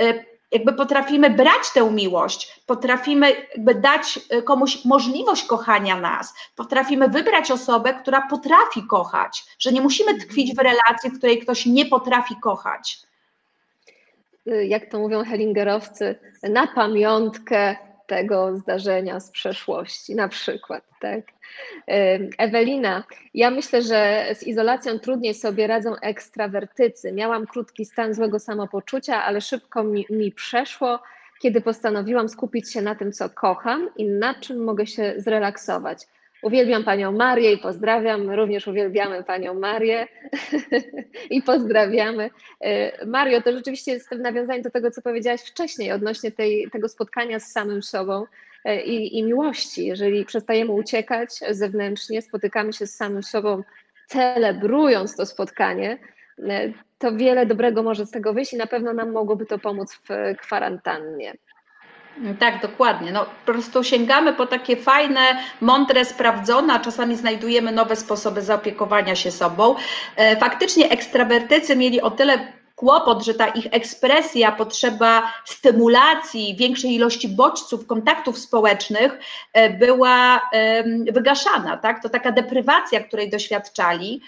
[0.00, 7.08] e, jakby potrafimy brać tę miłość, potrafimy jakby dać e, komuś możliwość kochania nas, potrafimy
[7.08, 11.86] wybrać osobę, która potrafi kochać, że nie musimy tkwić w relacji, w której ktoś nie
[11.86, 12.98] potrafi kochać.
[14.46, 17.76] Jak to mówią Hellingerowcy, na pamiątkę
[18.06, 21.20] tego zdarzenia z przeszłości, na przykład, tak?
[22.38, 27.12] Ewelina, ja myślę, że z izolacją trudniej sobie radzą ekstrawertycy.
[27.12, 31.02] Miałam krótki stan złego samopoczucia, ale szybko mi, mi przeszło,
[31.42, 36.06] kiedy postanowiłam skupić się na tym, co kocham i na czym mogę się zrelaksować.
[36.44, 38.30] Uwielbiam Panią Marię i pozdrawiam.
[38.30, 40.06] Również uwielbiamy Panią Marię
[41.30, 42.30] i pozdrawiamy.
[42.60, 46.88] E, Mario, to rzeczywiście jest w nawiązaniu do tego, co powiedziałaś wcześniej odnośnie tej, tego
[46.88, 48.24] spotkania z samym sobą
[48.64, 49.86] e, i, i miłości.
[49.86, 53.62] Jeżeli przestajemy uciekać zewnętrznie, spotykamy się z samym sobą,
[54.06, 55.98] celebrując to spotkanie,
[56.38, 59.94] e, to wiele dobrego może z tego wyjść i na pewno nam mogłoby to pomóc
[59.94, 61.34] w kwarantannie.
[62.40, 63.12] Tak, dokładnie.
[63.12, 65.20] No, po prostu sięgamy po takie fajne,
[65.60, 69.74] mądre, sprawdzone, a czasami znajdujemy nowe sposoby zaopiekowania się sobą.
[70.16, 77.28] E, faktycznie ekstrawertycy mieli o tyle kłopot, że ta ich ekspresja, potrzeba stymulacji, większej ilości
[77.28, 79.18] bodźców, kontaktów społecznych
[79.52, 80.40] e, była
[81.12, 81.76] wygaszana.
[81.76, 82.02] Tak?
[82.02, 84.20] To taka deprywacja, której doświadczali.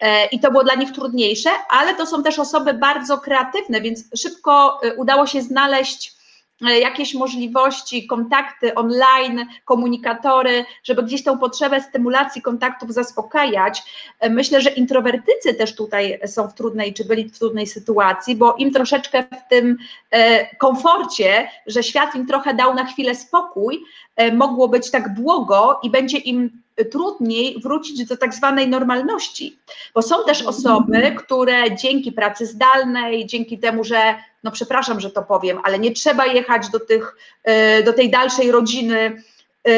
[0.00, 4.04] E, I to było dla nich trudniejsze, ale to są też osoby bardzo kreatywne, więc
[4.16, 6.15] szybko udało się znaleźć
[6.60, 13.82] jakieś możliwości, kontakty online, komunikatory, żeby gdzieś tę potrzebę stymulacji kontaktów zaspokajać.
[14.20, 18.54] E, myślę, że introwertycy też tutaj są w trudnej, czy byli w trudnej sytuacji, bo
[18.54, 19.76] im troszeczkę w tym
[20.10, 23.84] e, komforcie, że świat im trochę dał na chwilę spokój,
[24.32, 29.58] mogło być tak błogo i będzie im trudniej wrócić do tak zwanej normalności,
[29.94, 34.14] bo są też osoby, które dzięki pracy zdalnej, dzięki temu, że,
[34.46, 38.52] no przepraszam, że to powiem, ale nie trzeba jechać do, tych, e, do tej dalszej
[38.52, 39.22] rodziny,
[39.64, 39.72] e,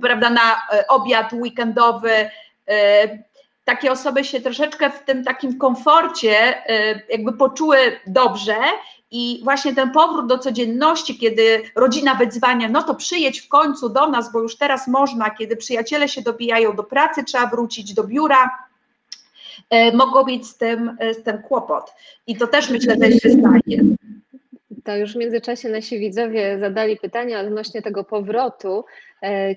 [0.00, 2.30] prawda, na e, obiad weekendowy,
[3.64, 6.62] takie osoby się troszeczkę w tym takim komforcie
[7.08, 8.56] jakby poczuły dobrze
[9.10, 14.10] i właśnie ten powrót do codzienności, kiedy rodzina wyzwania, no to przyjedź w końcu do
[14.10, 18.50] nas, bo już teraz można, kiedy przyjaciele się dobijają do pracy, trzeba wrócić do biura,
[19.94, 21.92] mogą mieć z tym, z tym kłopot.
[22.26, 23.96] I to też myślę, że się stanie.
[24.86, 28.84] To już w międzyczasie nasi widzowie zadali pytania odnośnie tego powrotu.
[29.22, 29.54] E,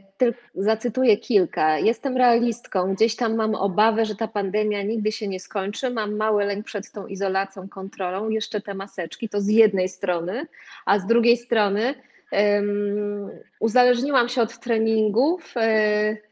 [0.56, 1.80] zacytuję kilka.
[1.80, 5.90] Jestem realistką, gdzieś tam mam obawę, że ta pandemia nigdy się nie skończy.
[5.90, 8.30] Mam mały lęk przed tą izolacją, kontrolą.
[8.30, 10.48] Jeszcze te maseczki, to z jednej strony,
[10.86, 11.94] a z drugiej strony
[12.32, 15.54] um, uzależniłam się od treningów.
[15.56, 16.29] Um,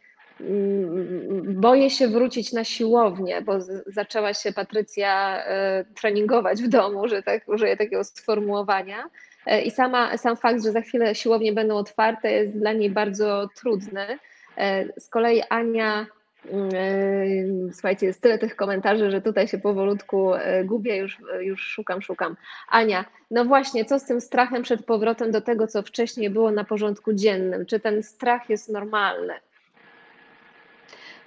[1.44, 3.54] boję się wrócić na siłownię, bo
[3.86, 9.10] zaczęła się Patrycja e, treningować w domu, że tak użyję takiego sformułowania.
[9.46, 13.50] E, I sama, sam fakt, że za chwilę siłownie będą otwarte, jest dla niej bardzo
[13.56, 14.20] trudny.
[14.58, 16.06] E, z kolei Ania,
[16.52, 20.32] mm, słuchajcie, jest tyle tych komentarzy, że tutaj się powolutku
[20.66, 22.36] gubię, już, już szukam, szukam.
[22.70, 26.64] Ania, no właśnie, co z tym strachem przed powrotem do tego, co wcześniej było na
[26.64, 27.66] porządku dziennym?
[27.66, 29.34] Czy ten strach jest normalny?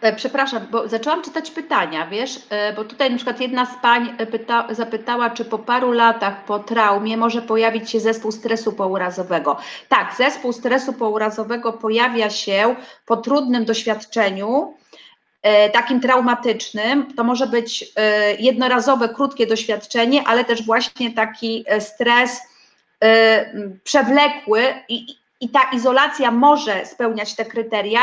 [0.01, 4.15] E, przepraszam, bo zaczęłam czytać pytania, wiesz, e, bo tutaj na przykład jedna z pań
[4.19, 9.57] e, pyta, zapytała, czy po paru latach po traumie może pojawić się zespół stresu pourazowego.
[9.89, 12.77] Tak, zespół stresu pourazowego pojawia się
[13.07, 14.75] po trudnym doświadczeniu,
[15.73, 17.15] takim traumatycznym.
[17.15, 17.93] To może być
[18.39, 22.41] jednorazowe, krótkie doświadczenie, ale też właśnie taki stres
[23.85, 25.07] przewlekły i,
[25.41, 28.01] i ta izolacja może spełniać te kryteria,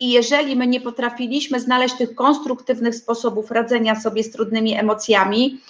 [0.00, 5.60] i jeżeli my nie potrafiliśmy znaleźć tych konstruktywnych sposobów radzenia sobie z trudnymi emocjami,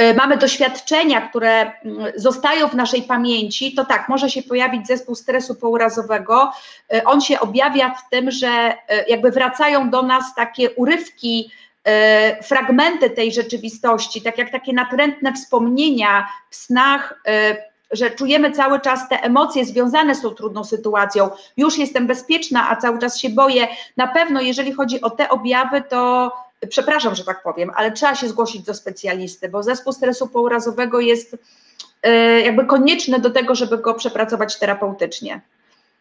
[0.00, 5.14] y, mamy doświadczenia, które mm, zostają w naszej pamięci, to tak, może się pojawić zespół
[5.14, 6.52] stresu pourazowego.
[6.94, 11.50] Y, on się objawia w tym, że y, jakby wracają do nas takie urywki,
[12.42, 17.22] fragmenty tej rzeczywistości, tak jak takie natrętne wspomnienia w snach
[17.90, 21.30] że czujemy cały czas te emocje związane z tą trudną sytuacją.
[21.56, 23.68] Już jestem bezpieczna, a cały czas się boję.
[23.96, 26.32] Na pewno, jeżeli chodzi o te objawy, to
[26.68, 31.36] przepraszam, że tak powiem, ale trzeba się zgłosić do specjalisty, bo zespół stresu pourazowego jest
[32.02, 35.40] e, jakby konieczny do tego, żeby go przepracować terapeutycznie.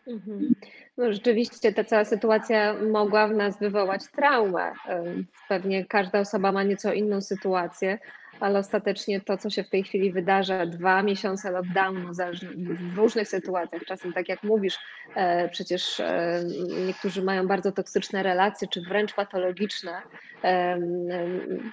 [0.08, 0.56] Mhm.
[0.98, 4.74] No rzeczywiście ta cała sytuacja mogła w nas wywołać traumę.
[5.50, 8.00] Pewnie każda osoba ma nieco inną sytuację,
[8.40, 12.14] ale ostatecznie to, co się w tej chwili wydarza, dwa miesiące lockdownu
[12.94, 14.78] w różnych sytuacjach, czasem tak jak mówisz,
[15.16, 16.44] e, przecież e,
[16.88, 20.02] niektórzy mają bardzo toksyczne relacje, czy wręcz patologiczne,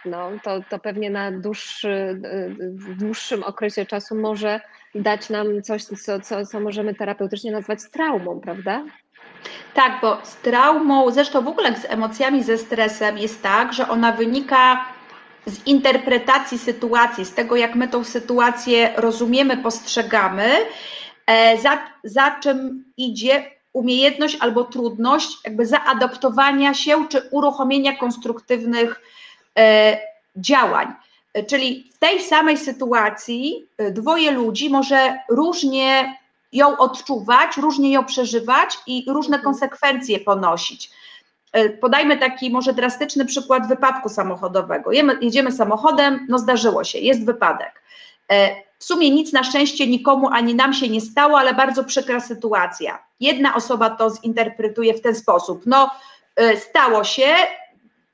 [0.05, 2.21] no, to, to pewnie na dłuższy,
[2.61, 4.61] w dłuższym okresie czasu może
[4.95, 8.85] dać nam coś, co, co, co możemy terapeutycznie nazwać traumą, prawda?
[9.75, 14.13] Tak, bo z traumą, zresztą w ogóle z emocjami, ze stresem jest tak, że ona
[14.13, 14.85] wynika
[15.47, 20.51] z interpretacji sytuacji, z tego, jak my tą sytuację rozumiemy, postrzegamy,
[21.27, 29.01] e, za, za czym idzie umiejętność albo trudność jakby zaadaptowania się czy uruchomienia konstruktywnych
[29.59, 29.99] e,
[30.37, 30.93] działań.
[31.35, 36.17] E, czyli w tej samej sytuacji dwoje ludzi może różnie
[36.53, 40.91] ją odczuwać, różnie ją przeżywać i różne konsekwencje ponosić.
[41.57, 44.91] E, podajmy taki może drastyczny przykład wypadku samochodowego.
[45.21, 47.83] Jedziemy samochodem, no zdarzyło się, jest wypadek.
[48.33, 52.21] E, w sumie nic na szczęście nikomu ani nam się nie stało, ale bardzo przykra
[52.21, 52.99] sytuacja.
[53.21, 55.91] Jedna osoba to zinterpretuje w ten sposób: no,
[56.37, 57.27] e, stało się,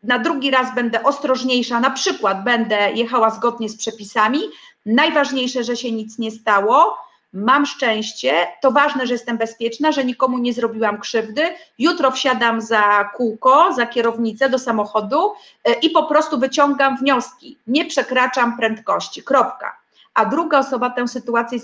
[0.02, 4.40] na drugi raz będę ostrożniejsza, na przykład będę jechała zgodnie z przepisami.
[4.86, 6.96] Najważniejsze, że się nic nie stało
[7.32, 11.42] mam szczęście, to ważne, że jestem bezpieczna, że nikomu nie zrobiłam krzywdy.
[11.78, 15.32] Jutro wsiadam za kółko, za kierownicę do samochodu
[15.64, 17.58] e, i po prostu wyciągam wnioski.
[17.66, 19.22] Nie przekraczam prędkości.
[19.22, 19.76] Kropka.
[20.14, 21.58] A druga osoba tę sytuację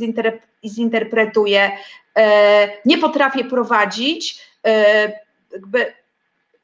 [0.64, 1.70] zinterpretuje.
[2.16, 4.40] E, nie potrafię prowadzić.
[4.64, 5.12] E,
[5.52, 5.92] jakby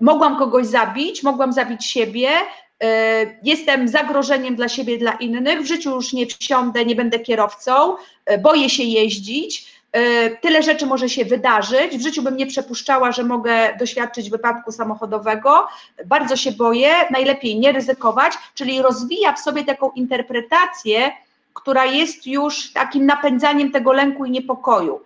[0.00, 2.30] mogłam kogoś zabić, mogłam zabić siebie,
[3.42, 7.96] jestem zagrożeniem dla siebie, dla innych, w życiu już nie wsiądę, nie będę kierowcą,
[8.26, 13.12] e, boję się jeździć, e, tyle rzeczy może się wydarzyć, w życiu bym nie przepuszczała,
[13.12, 15.66] że mogę doświadczyć wypadku samochodowego,
[16.06, 21.12] bardzo się boję, najlepiej nie ryzykować, czyli rozwija w sobie taką interpretację,
[21.54, 25.00] która jest już takim napędzaniem tego lęku i niepokoju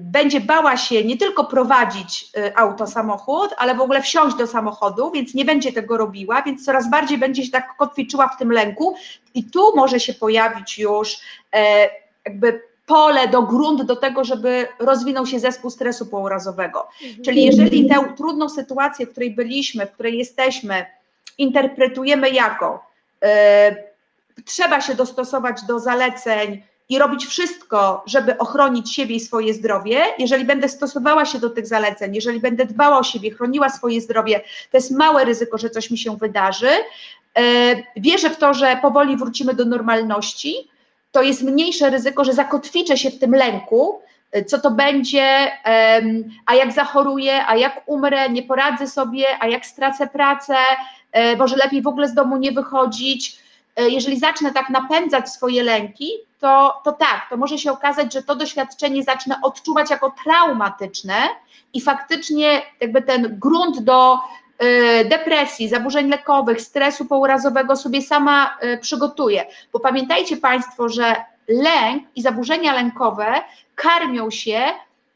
[0.00, 5.10] będzie bała się nie tylko prowadzić y, auto, samochód, ale w ogóle wsiąść do samochodu,
[5.10, 8.94] więc nie będzie tego robiła, więc coraz bardziej będzie się tak kotwiczyła w tym lęku
[9.34, 11.16] i tu może się pojawić już
[11.52, 11.88] e,
[12.24, 16.88] jakby pole do grunt do tego, żeby rozwinął się zespół stresu pourazowego.
[17.02, 17.24] Mhm.
[17.24, 20.86] Czyli jeżeli tę trudną sytuację, w której byliśmy, w której jesteśmy,
[21.38, 22.86] interpretujemy jako
[23.22, 23.76] e,
[24.44, 26.62] trzeba się dostosować do zaleceń,
[26.92, 31.66] i robić wszystko, żeby ochronić siebie i swoje zdrowie, jeżeli będę stosowała się do tych
[31.66, 34.40] zaleceń, jeżeli będę dbała o siebie, chroniła swoje zdrowie,
[34.70, 36.70] to jest małe ryzyko, że coś mi się wydarzy.
[37.38, 37.42] E,
[37.96, 40.54] wierzę w to, że powoli wrócimy do normalności.
[41.12, 44.00] to jest mniejsze ryzyko, że zakotwiczę się w tym lęku,
[44.46, 45.52] co to będzie,
[46.46, 50.56] a jak zachoruję, a jak umrę, nie poradzę sobie, a jak stracę pracę,
[51.12, 53.38] e, może lepiej w ogóle z domu nie wychodzić.
[53.76, 56.10] E, jeżeli zacznę tak napędzać swoje lęki,
[56.40, 61.14] to, to tak, to może się okazać, że to doświadczenie zacznę odczuwać jako traumatyczne
[61.74, 64.18] i faktycznie jakby ten grunt do
[64.58, 69.46] e, depresji, zaburzeń lekowych, stresu pourazowego sobie sama przygotuję.
[69.72, 71.16] Bo pamiętajcie Państwo, że
[71.48, 73.42] lęk i zaburzenia lękowe
[73.74, 74.62] karmią się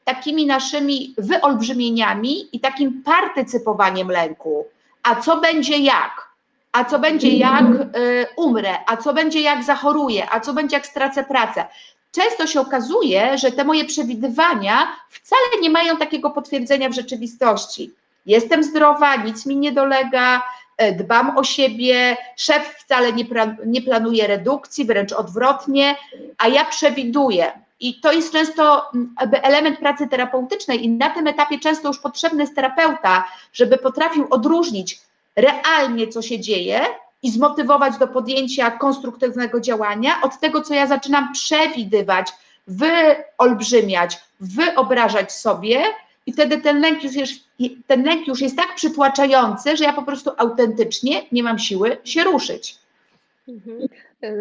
[0.04, 4.66] takimi naszymi wyolbrzymieniami i takim partycypowaniem lęku.
[5.02, 6.25] A co będzie jak?
[6.76, 8.74] A co będzie jak y, umrę?
[8.86, 10.30] A co będzie jak zachoruję?
[10.30, 11.64] A co będzie jak stracę pracę?
[12.12, 17.90] Często się okazuje, że te moje przewidywania wcale nie mają takiego potwierdzenia w rzeczywistości.
[18.26, 20.42] Jestem zdrowa, nic mi nie dolega,
[20.76, 23.24] E, dbam o siebie, szef wcale nie,
[23.66, 25.96] nie planuje redukcji, wręcz odwrotnie,
[26.38, 27.52] a ja przewiduję.
[27.80, 28.90] I to jest często
[29.42, 35.00] element pracy terapeutycznej, i na tym etapie często już potrzebny jest terapeuta, żeby potrafił odróżnić
[35.36, 36.80] realnie, co się dzieje,
[37.22, 42.32] i zmotywować do podjęcia konstruktywnego działania od tego, co ja zaczynam przewidywać,
[42.66, 45.82] wyolbrzymiać, wyobrażać sobie,
[46.26, 47.32] i wtedy ten lęk już jest,
[47.86, 52.24] ten lęk już jest tak przytłaczający, że ja po prostu autentycznie nie mam siły się
[52.24, 52.78] ruszyć.
[53.48, 53.88] Mhm.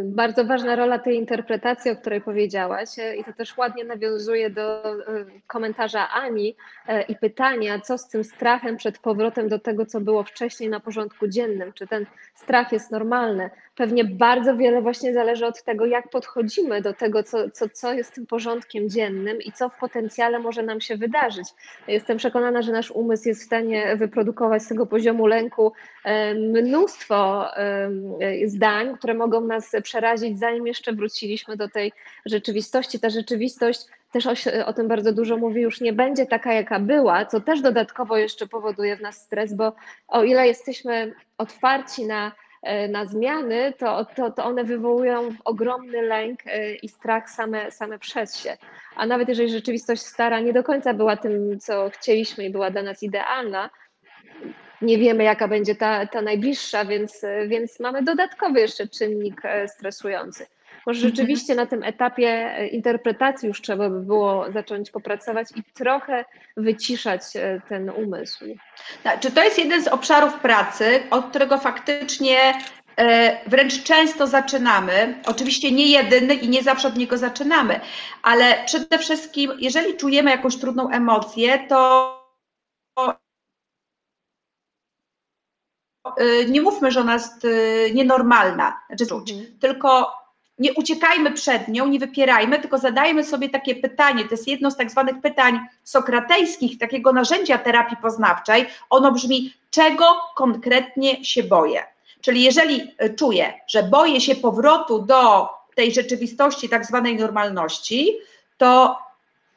[0.03, 5.25] Bardzo ważna rola tej interpretacji, o której powiedziałaś, i to też ładnie nawiązuje do e,
[5.47, 6.55] komentarza Ani
[6.87, 10.79] e, i pytania, co z tym strachem przed powrotem do tego, co było wcześniej na
[10.79, 12.05] porządku dziennym, czy ten
[12.35, 17.49] strach jest normalny pewnie bardzo wiele właśnie zależy od tego, jak podchodzimy do tego, co,
[17.49, 21.47] co, co jest tym porządkiem dziennym i co w potencjale może nam się wydarzyć.
[21.87, 25.73] Jestem przekonana, że nasz umysł jest w stanie wyprodukować z tego poziomu lęku
[26.35, 27.45] mnóstwo
[28.45, 31.91] zdań, które mogą nas przerazić, zanim jeszcze wróciliśmy do tej
[32.25, 32.99] rzeczywistości.
[32.99, 37.25] Ta rzeczywistość też o, o, tym bardzo dużo mówi, już nie będzie taka, jaka była,
[37.25, 39.73] co też dodatkowo jeszcze powoduje w nas stres, bo
[40.07, 42.31] o ile jesteśmy otwarci na
[42.89, 48.37] na zmiany, to, to, to one wywołują ogromny lęk e, i strach same, same przez
[48.37, 48.57] się.
[48.95, 52.81] A nawet jeżeli rzeczywistość stara nie do końca była tym, co chcieliśmy i była dla
[52.81, 53.69] nas idealna,
[54.81, 60.45] nie wiemy, jaka będzie ta, ta najbliższa, więc, więc mamy dodatkowy jeszcze czynnik e, stresujący.
[60.85, 66.25] Może rzeczywiście na tym etapie e, interpretacji już trzeba by było zacząć popracować i trochę
[66.57, 68.45] wyciszać e, ten umysł.
[69.03, 72.53] Tak, czy to jest jeden z obszarów pracy, od którego faktycznie
[72.97, 75.21] e, wręcz często zaczynamy.
[75.25, 77.79] Oczywiście nie jedyny i nie zawsze od niego zaczynamy,
[78.23, 82.15] ale przede wszystkim, jeżeli czujemy jakąś trudną emocję, to
[86.49, 87.47] nie mówmy, że ona jest
[87.93, 89.59] nienormalna, znaczy, mhm.
[89.59, 90.13] tylko
[90.59, 94.23] nie uciekajmy przed nią, nie wypierajmy, tylko zadajmy sobie takie pytanie.
[94.23, 98.65] To jest jedno z tak zwanych pytań sokratejskich, takiego narzędzia terapii poznawczej.
[98.89, 101.83] Ono brzmi, czego konkretnie się boję?
[102.21, 108.17] Czyli jeżeli e, czuję, że boję się powrotu do tej rzeczywistości, tak zwanej normalności,
[108.57, 108.99] to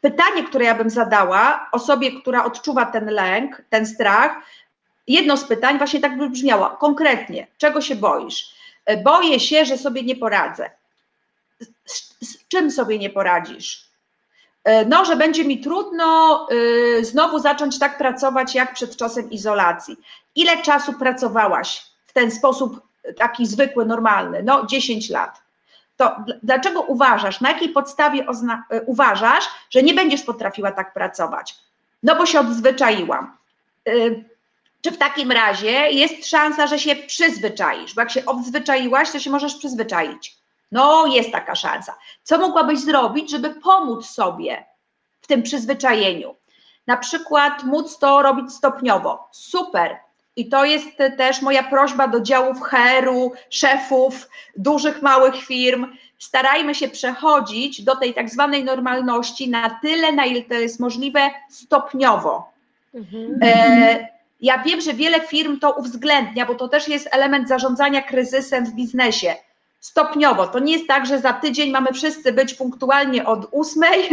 [0.00, 4.36] pytanie, które ja bym zadała osobie, która odczuwa ten lęk, ten strach,
[5.06, 8.54] jedno z pytań właśnie tak by brzmiało, konkretnie, czego się boisz?
[8.84, 10.77] E, boję się, że sobie nie poradzę
[11.84, 13.88] z, z czym sobie nie poradzisz?
[14.64, 19.96] E, no, że będzie mi trudno y, znowu zacząć tak pracować jak przed czasem izolacji.
[20.34, 22.80] Ile czasu pracowałaś w ten sposób
[23.16, 24.42] taki zwykły, normalny?
[24.42, 25.42] No, 10 lat.
[25.96, 28.26] To dlaczego uważasz, na jakiej podstawie
[28.86, 31.56] uważasz, że nie będziesz potrafiła tak pracować?
[32.02, 33.36] No, bo się odzwyczaiłam.
[34.82, 37.94] Czy w takim razie jest szansa, że się przyzwyczaisz?
[37.94, 40.36] Bo jak się odzwyczaiłaś, to się możesz przyzwyczaić.
[40.72, 41.94] No, jest taka szansa.
[42.22, 44.66] Co mogłabyś zrobić, żeby pomóc sobie
[45.20, 46.34] w tym przyzwyczajeniu?
[46.86, 49.28] Na przykład móc to robić stopniowo.
[49.32, 49.96] Super.
[50.36, 55.86] I to jest też moja prośba do działów HR-u, szefów dużych, małych firm.
[56.18, 61.30] Starajmy się przechodzić do tej tak zwanej normalności na tyle, na ile to jest możliwe,
[61.50, 62.52] stopniowo.
[62.94, 63.38] Mhm.
[63.42, 64.08] E,
[64.40, 68.72] ja wiem, że wiele firm to uwzględnia, bo to też jest element zarządzania kryzysem w
[68.72, 69.34] biznesie
[69.80, 70.46] stopniowo.
[70.46, 74.08] To nie jest tak, że za tydzień mamy wszyscy być punktualnie od ósmej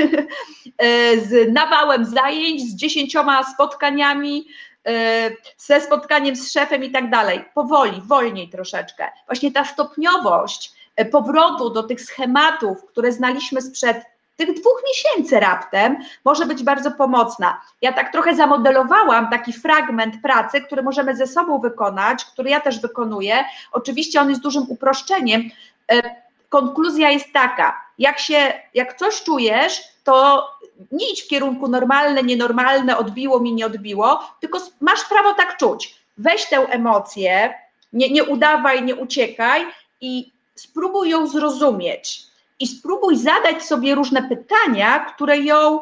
[1.27, 4.47] z nawałem zajęć, z dziesięcioma spotkaniami,
[4.87, 7.45] e, ze spotkaniem z szefem i tak dalej.
[7.53, 9.11] Powoli, wolniej troszeczkę.
[9.27, 15.97] Właśnie ta stopniowość e, powrotu do tych schematów, które znaliśmy sprzed tych dwóch miesięcy raptem
[16.25, 17.61] może być bardzo pomocna.
[17.81, 22.81] Ja tak trochę zamodelowałam taki fragment pracy, który możemy ze sobą wykonać, który ja też
[22.81, 23.43] wykonuję.
[23.71, 25.49] Oczywiście on jest dużym uproszczeniem,
[25.91, 26.15] e,
[26.49, 30.47] konkluzja jest taka, jak się, jak coś czujesz, to
[30.91, 35.95] nie idź w kierunku normalne, nienormalne, odbiło mi, nie odbiło, tylko masz prawo tak czuć.
[36.17, 37.53] Weź tę emocję,
[37.93, 39.65] nie, nie udawaj, nie uciekaj
[40.01, 42.23] i spróbuj ją zrozumieć.
[42.59, 45.79] I spróbuj zadać sobie różne pytania, które ją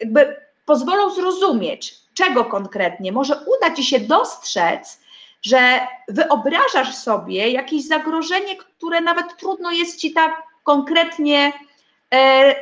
[0.00, 3.12] jakby pozwolą zrozumieć, czego konkretnie.
[3.12, 5.00] Może uda ci się dostrzec,
[5.42, 11.52] że wyobrażasz sobie jakieś zagrożenie, które nawet trudno jest ci tak konkretnie,
[12.14, 12.54] e,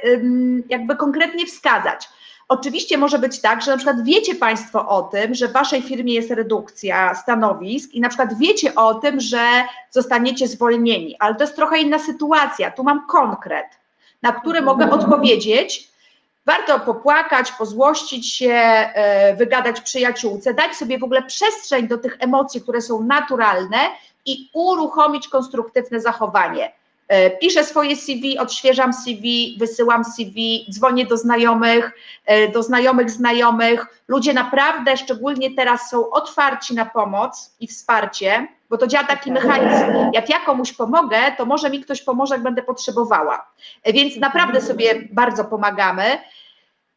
[0.68, 2.08] jakby konkretnie wskazać.
[2.52, 6.14] Oczywiście może być tak, że na przykład wiecie Państwo o tym, że w Waszej firmie
[6.14, 11.56] jest redukcja stanowisk i na przykład wiecie o tym, że zostaniecie zwolnieni, ale to jest
[11.56, 12.70] trochę inna sytuacja.
[12.70, 13.66] Tu mam konkret,
[14.22, 15.88] na który mogę odpowiedzieć.
[16.46, 22.60] Warto popłakać, pozłościć się, e, wygadać przyjaciółce, dać sobie w ogóle przestrzeń do tych emocji,
[22.60, 23.78] które są naturalne
[24.26, 26.72] i uruchomić konstruktywne zachowanie
[27.40, 31.92] piszę swoje CV, odświeżam CV, wysyłam CV, dzwonię do znajomych,
[32.26, 33.86] e, do znajomych znajomych.
[34.08, 40.10] Ludzie naprawdę, szczególnie teraz, są otwarci na pomoc i wsparcie, bo to działa taki mechanizm.
[40.12, 43.46] Jak ja komuś pomogę, to może mi ktoś pomoże, jak będę potrzebowała.
[43.82, 46.18] E, więc naprawdę sobie bardzo pomagamy.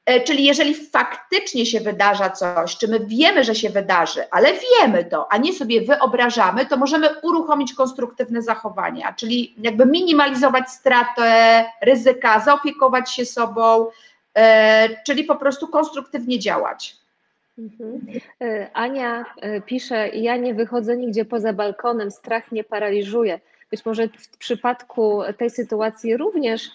[0.06, 5.06] E, czyli jeżeli faktycznie się wydarza coś, czy my wiemy, że się wydarzy, ale wiemy
[5.06, 12.40] to, a nie sobie wyobrażamy, to możemy uruchomić konstruktywne zachowania, czyli jakby minimalizować stratę, ryzyka,
[12.40, 13.88] zaopiekować się sobą,
[14.36, 16.96] e, czyli po prostu konstruktywnie działać.
[17.58, 18.02] Mhm.
[18.42, 19.26] E, Ania
[19.66, 23.40] pisze: Ja nie wychodzę nigdzie poza balkonem, strach mnie paraliżuje.
[23.72, 26.70] Być może w przypadku tej sytuacji również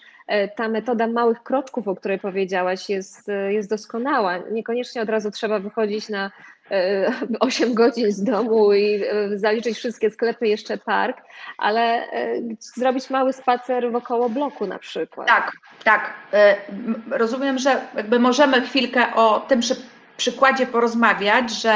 [0.55, 4.37] ta metoda małych kroczków, o której powiedziałaś, jest, e, jest doskonała.
[4.37, 6.31] Niekoniecznie od razu trzeba wychodzić na
[7.39, 9.03] 8 e, godzin z domu i
[9.35, 11.17] zaliczyć wszystkie sklepy, jeszcze park,
[11.57, 12.07] ale
[12.59, 15.27] zrobić mały spacer wokoło bloku na przykład.
[15.27, 15.51] Tak,
[15.83, 16.13] tak.
[17.11, 19.75] Rozumiem, że jakby możemy chwilkę o tym przy,
[20.17, 21.75] przykładzie porozmawiać, że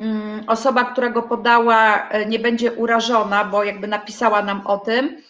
[0.00, 5.22] mm, osoba, która go podała, nie będzie urażona, bo jakby napisała nam o tym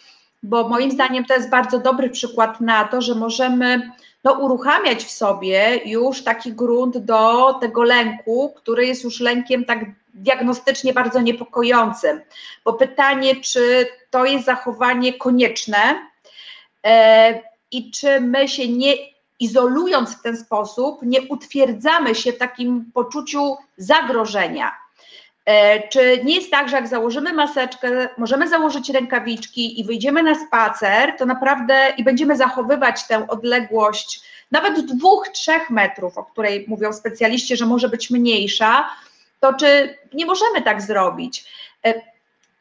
[0.43, 3.91] bo moim zdaniem to jest bardzo dobry przykład na to, że możemy
[4.23, 9.79] no, uruchamiać w sobie już taki grunt do tego lęku, który jest już lękiem tak
[10.13, 12.21] diagnostycznie bardzo niepokojącym.
[12.65, 16.09] Bo pytanie, czy to jest zachowanie konieczne
[16.85, 18.93] e, i czy my się nie
[19.39, 24.71] izolując w ten sposób, nie utwierdzamy się w takim poczuciu zagrożenia.
[25.49, 30.35] E, czy nie jest tak, że jak założymy maseczkę, możemy założyć rękawiczki i wyjdziemy na
[30.35, 34.21] spacer, to naprawdę i będziemy zachowywać tę odległość
[34.51, 38.89] nawet dwóch, trzech metrów, o której mówią specjaliści, że może być mniejsza,
[39.39, 41.45] to czy nie możemy tak zrobić?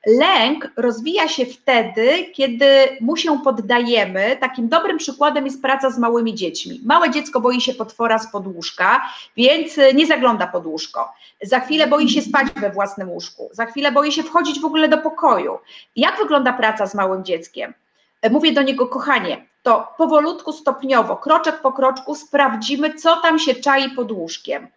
[0.07, 2.67] E, Lęk rozwija się wtedy, kiedy
[3.01, 4.37] mu się poddajemy.
[4.41, 6.81] Takim dobrym przykładem jest praca z małymi dziećmi.
[6.85, 9.03] Małe dziecko boi się potwora z podłóżka,
[9.37, 11.13] więc nie zagląda pod łóżko.
[11.43, 13.51] Za chwilę boi się spać we własnym łóżku.
[13.53, 15.59] Za chwilę boi się wchodzić w ogóle do pokoju.
[15.97, 17.75] Jak wygląda praca z małym dzieckiem?
[18.31, 23.91] Mówię do niego, kochanie, to powolutku, stopniowo, kroczek po kroczku sprawdzimy, co tam się czai
[23.91, 24.69] pod łóżkiem.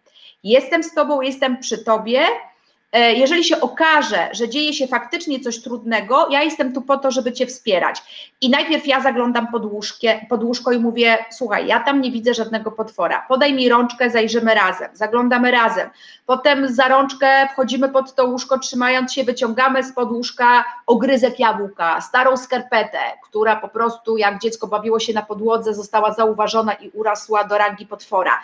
[0.44, 2.51] Jestem z tobą, jestem przy tobie, E,
[2.92, 7.32] jeżeli się okaże, że dzieje się faktycznie coś trudnego, ja jestem tu po to, żeby
[7.32, 8.02] Cię wspierać.
[8.40, 12.34] I najpierw ja zaglądam pod, łóżkie, pod łóżko i mówię, słuchaj, ja tam nie widzę
[12.34, 15.90] żadnego potwora, podaj mi rączkę, zajrzymy razem, zaglądamy razem.
[16.26, 22.00] Potem za rączkę wchodzimy pod to łóżko, trzymając się, wyciągamy z pod łóżka ogryzek jabłka,
[22.00, 27.44] starą skarpetę, która po prostu jak dziecko bawiło się na podłodze, została zauważona i urosła
[27.44, 28.40] do rangi potwora.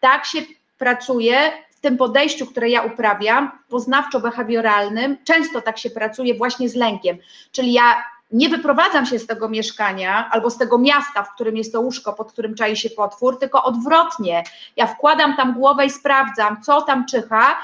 [0.00, 0.38] Tak się
[0.78, 7.18] pracuje w tym podejściu, które ja uprawiam, poznawczo-behawioralnym, często tak się pracuje właśnie z lękiem.
[7.52, 11.72] Czyli ja nie wyprowadzam się z tego mieszkania albo z tego miasta, w którym jest
[11.72, 14.44] to łóżko, pod którym czai się potwór, tylko odwrotnie.
[14.76, 17.56] Ja wkładam tam głowę i sprawdzam, co tam czyha,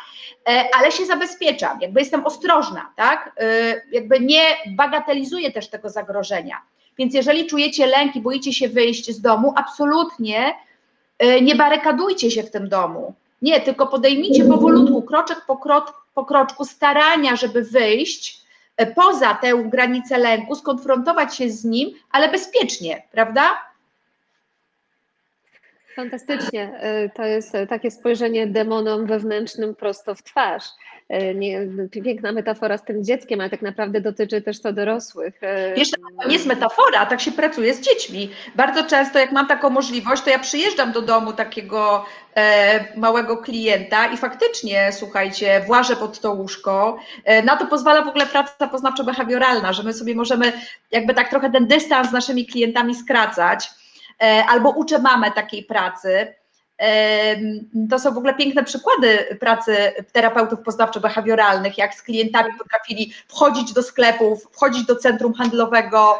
[0.48, 3.32] e, ale się zabezpieczam, jakby jestem ostrożna, tak?
[3.36, 4.40] E, jakby nie
[4.76, 6.56] bagatelizuję też tego zagrożenia.
[6.98, 10.54] Więc jeżeli czujecie lęk i boicie się wyjść z domu, absolutnie
[11.18, 13.14] e, nie barykadujcie się w tym domu.
[13.42, 18.40] Nie, tylko podejmijcie powolutku, kroczek po, krok, po kroczku, starania, żeby wyjść
[18.76, 23.50] e, poza tę granicę lęku, skonfrontować się z nim, ale bezpiecznie, prawda?
[25.96, 26.80] Fantastycznie.
[27.14, 30.64] To jest takie spojrzenie demonom wewnętrznym prosto w twarz.
[31.34, 31.66] Nie,
[32.04, 35.40] piękna metafora z tym dzieckiem, ale tak naprawdę dotyczy też to dorosłych.
[35.76, 38.30] Wiesz, to nie jest metafora, tak się pracuje z dziećmi.
[38.54, 42.04] Bardzo często, jak mam taką możliwość, to ja przyjeżdżam do domu takiego
[42.36, 46.98] e, małego klienta i faktycznie, słuchajcie, włażę pod to łóżko.
[47.24, 50.52] E, na to pozwala w ogóle praca poznawczo-behawioralna, że my sobie możemy
[50.90, 53.70] jakby tak trochę ten dystans z naszymi klientami skracać.
[54.22, 56.34] E, albo uczę mamę takiej pracy.
[57.90, 63.82] To są w ogóle piękne przykłady pracy terapeutów poznawczo-behawioralnych, jak z klientami potrafili wchodzić do
[63.82, 66.18] sklepów, wchodzić do centrum handlowego,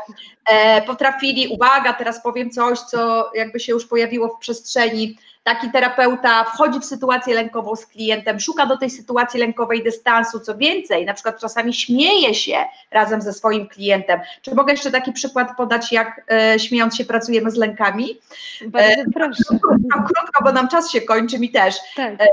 [0.50, 6.44] e, potrafili, uwaga, teraz powiem coś, co jakby się już pojawiło w przestrzeni, taki terapeuta
[6.44, 11.14] wchodzi w sytuację lękową z klientem, szuka do tej sytuacji lękowej dystansu, co więcej, na
[11.14, 12.56] przykład czasami śmieje się
[12.90, 14.20] razem ze swoim klientem.
[14.42, 18.18] Czy mogę jeszcze taki przykład podać, jak e, śmiejąc się pracujemy z lękami?
[18.66, 19.42] Bardzo e, proszę.
[19.48, 21.76] Krótko, krótko, bo nam czas się kończy, mi też.
[21.96, 22.20] Tak.
[22.20, 22.26] E,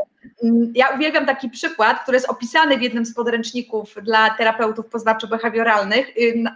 [0.76, 6.34] ja uwielbiam taki przykład, który jest opisany w jednym z podręczników dla terapeutów poznawczo-behawioralnych, y,
[6.36, 6.56] na,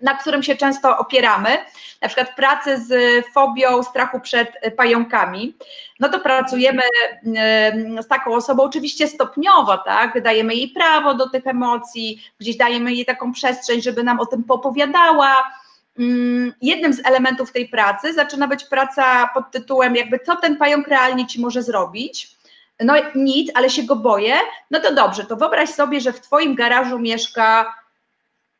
[0.00, 1.58] na, którym się często opieramy,
[2.02, 5.56] na przykład pracy z fobią strachu przed pająkami.
[6.00, 10.22] No to pracujemy y, z taką osobą oczywiście stopniowo, tak?
[10.22, 14.44] Dajemy jej prawo do tych emocji, gdzieś dajemy jej taką przestrzeń, żeby nam o tym
[14.44, 15.52] popowiadała.
[15.98, 20.88] Mm, jednym z elementów tej pracy zaczyna być praca pod tytułem jakby co ten pająk
[20.88, 22.36] realnie ci może zrobić
[22.80, 24.34] no nic, ale się go boję,
[24.70, 27.74] no to dobrze, to wyobraź sobie, że w Twoim garażu mieszka,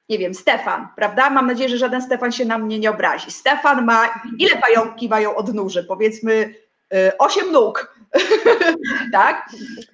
[0.08, 1.30] nie wiem, Stefan, prawda?
[1.30, 3.30] Mam nadzieję, że żaden Stefan się na mnie nie obrazi.
[3.30, 5.84] Stefan ma, ile pająki mają odnóży?
[5.84, 6.54] Powiedzmy
[6.94, 7.96] y, osiem nóg,
[9.12, 9.48] tak?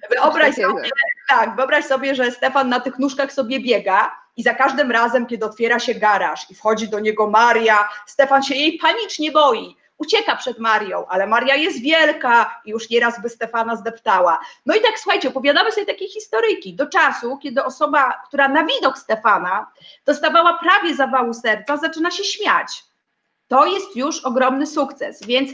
[0.09, 0.89] Wyobraź sobie,
[1.29, 5.45] tak, wyobraź sobie, że Stefan na tych nóżkach sobie biega i za każdym razem, kiedy
[5.45, 10.59] otwiera się garaż i wchodzi do niego Maria, Stefan się jej panicznie boi ucieka przed
[10.59, 14.39] Marią, ale Maria jest wielka i już nieraz by Stefana zdeptała.
[14.65, 18.97] No i tak słuchajcie, opowiadamy sobie takie historyjki do czasu, kiedy osoba, która na widok
[18.97, 19.67] Stefana
[20.05, 22.83] dostawała prawie zawału serca, zaczyna się śmiać.
[23.47, 25.49] To jest już ogromny sukces, więc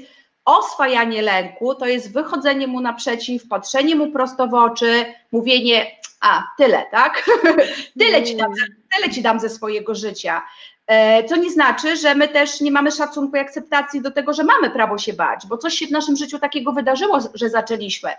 [0.46, 6.86] oswajanie lęku to jest wychodzenie mu naprzeciw, patrzenie mu prosto w oczy, mówienie, a tyle,
[6.92, 7.30] tak?
[8.00, 8.54] tyle, ci dam,
[8.96, 10.42] tyle ci dam ze swojego życia.
[10.90, 14.44] E, co nie znaczy, że my też nie mamy szacunku i akceptacji do tego, że
[14.44, 18.10] mamy prawo się bać, bo coś się w naszym życiu takiego wydarzyło, że zaczęliśmy,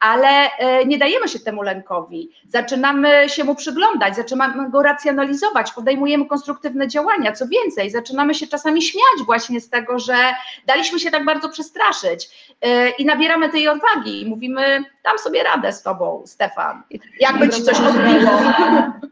[0.00, 2.30] ale e, nie dajemy się temu lękowi.
[2.48, 7.32] Zaczynamy się mu przyglądać, zaczynamy go racjonalizować, podejmujemy konstruktywne działania.
[7.32, 10.14] Co więcej, zaczynamy się czasami śmiać właśnie z tego, że
[10.66, 15.72] daliśmy się tak bardzo przestraszyć e, i nabieramy tej odwagi i mówimy, dam sobie radę
[15.72, 16.82] z tobą, Stefan.
[17.20, 18.30] Jakby ci coś odbiło.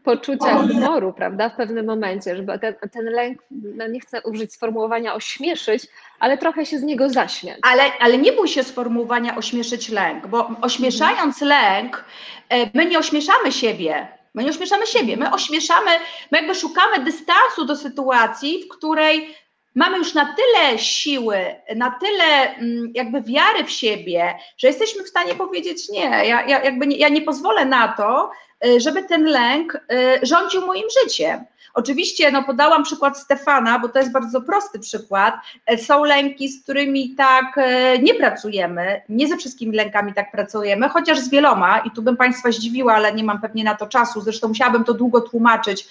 [0.03, 5.13] Poczucia humoru, prawda, w pewnym momencie, żeby ten, ten lęk, no nie chcę użyć sformułowania
[5.13, 5.87] ośmieszyć,
[6.19, 7.57] ale trochę się z niego zaśmiać.
[7.61, 12.05] Ale, ale nie bój się sformułowania ośmieszyć lęk, bo ośmieszając lęk,
[12.49, 15.91] e, my nie ośmieszamy siebie, My nie ośmieszamy siebie, my ośmieszamy,
[16.31, 19.35] my jakby szukamy dystansu do sytuacji, w której
[19.75, 21.37] mamy już na tyle siły,
[21.75, 26.63] na tyle mm, jakby wiary w siebie, że jesteśmy w stanie powiedzieć nie, ja, ja
[26.63, 28.31] jakby nie, ja nie pozwolę na to,
[28.65, 31.45] y, żeby ten lęk y, rządził moim życiem.
[31.77, 35.35] Oczywiście no, podałam przykład Stefana, bo to jest bardzo prosty przykład.
[35.65, 40.89] E, są lęki, z którymi tak e, nie pracujemy, nie ze wszystkimi lękami tak pracujemy,
[40.89, 44.21] chociaż z wieloma i tu bym Państwa zdziwiła, ale nie mam pewnie na to czasu,
[44.21, 45.87] zresztą musiałabym to długo tłumaczyć,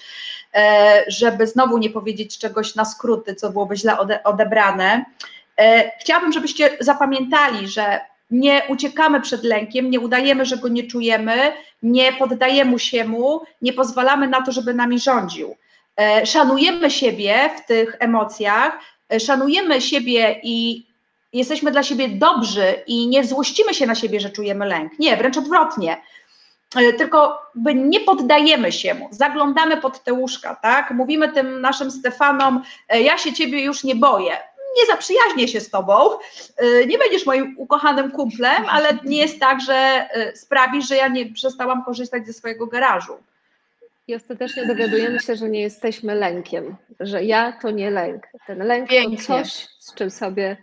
[0.53, 5.05] e, żeby znowu nie powiedzieć czegoś na skróty, co byłoby źle odebrane.
[5.99, 7.99] Chciałabym, żebyście zapamiętali, że
[8.31, 13.73] nie uciekamy przed lękiem, nie udajemy, że go nie czujemy, nie poddajemy się mu, nie
[13.73, 15.55] pozwalamy na to, żeby nami rządził.
[15.97, 18.79] E, szanujemy siebie w tych emocjach,
[19.13, 20.87] e, szanujemy siebie i
[21.33, 24.99] jesteśmy dla siebie dobrzy i nie złościmy się na siebie, że czujemy lęk.
[24.99, 26.01] Nie, wręcz odwrotnie.
[26.75, 27.41] E, tylko
[27.75, 30.91] nie poddajemy się mu, zaglądamy pod te łóżka, tak?
[30.91, 34.37] Mówimy tym naszym Stefanom, ja się ciebie już nie boję,
[34.77, 36.09] nie zaprzyjaźnię się z tobą,
[36.87, 41.83] nie będziesz moim ukochanym kumplem, ale nie jest tak, że sprawisz, że ja nie przestałam
[41.85, 43.17] korzystać ze swojego garażu.
[44.07, 48.27] I ostatecznie dowiadujemy się, że nie jesteśmy lękiem, że ja to nie lęk.
[48.47, 49.17] Ten lęk Pięknie.
[49.17, 50.57] to coś, z czym sobie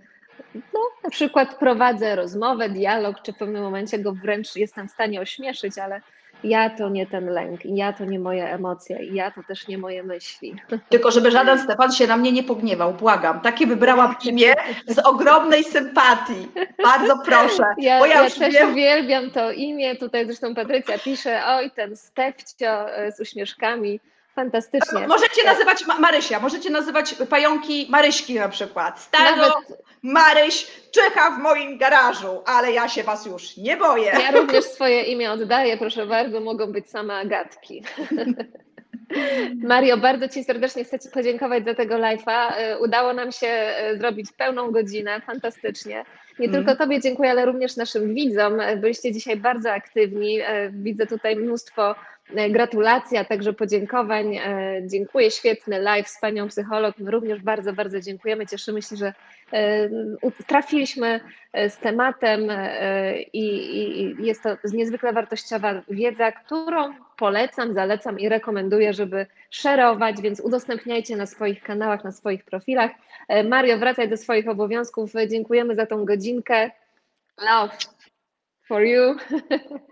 [0.54, 5.20] no, na przykład prowadzę rozmowę, dialog, czy w pewnym momencie go wręcz jestem w stanie
[5.20, 6.00] ośmieszyć, ale
[6.44, 10.02] ja to nie ten lęk, ja to nie moje emocje, ja to też nie moje
[10.02, 10.54] myśli.
[10.88, 13.40] Tylko żeby żaden Stefan się na mnie nie pogniewał, błagam.
[13.40, 14.54] Takie wybrałam imię
[14.86, 16.48] z ogromnej sympatii.
[16.82, 17.64] Bardzo proszę.
[17.78, 18.72] Ja, bo ja, ja też wiem...
[18.72, 19.96] uwielbiam to imię.
[19.96, 24.00] Tutaj zresztą Patrycja pisze, oj ten Stefcio e, z uśmieszkami
[24.34, 25.08] Fantastycznie.
[25.08, 29.00] Możecie nazywać Marysia, możecie nazywać pająki Maryśki na przykład.
[29.00, 34.12] Staro, Nawet- Maryś czyha w moim garażu, ale ja się was już nie boję.
[34.22, 37.82] Ja również swoje imię oddaję, proszę bardzo, mogą być same Agatki.
[39.62, 42.52] Mario, bardzo Ci serdecznie chcę Ci podziękować za tego live'a.
[42.56, 46.04] E, Udało nam się e, zrobić pełną godzinę, fantastycznie.
[46.38, 46.64] Nie Mm.
[46.64, 48.60] tylko Tobie dziękuję, ale również naszym widzom.
[48.60, 50.38] E, Byliście dzisiaj bardzo aktywni.
[50.70, 51.94] Widzę tutaj mnóstwo
[52.50, 54.38] gratulacji, a także podziękowań.
[54.86, 56.94] Dziękuję, świetny live z Panią Psycholog.
[56.98, 58.46] My również bardzo, bardzo dziękujemy.
[58.46, 59.12] Cieszymy się, że
[60.46, 61.20] trafiliśmy
[61.52, 68.92] e, z tematem e, i, jest to niezwykle wartościowa wiedza, którą polecam, zalecam i rekomenduję,
[68.92, 72.90] żeby szerować, więc udostępniajcie na swoich kanałach, na swoich profilach.
[73.44, 75.12] Mario, wracaj do swoich obowiązków.
[75.30, 76.70] Dziękujemy za tą godzinkę.
[77.40, 77.76] Love
[78.68, 79.16] for you.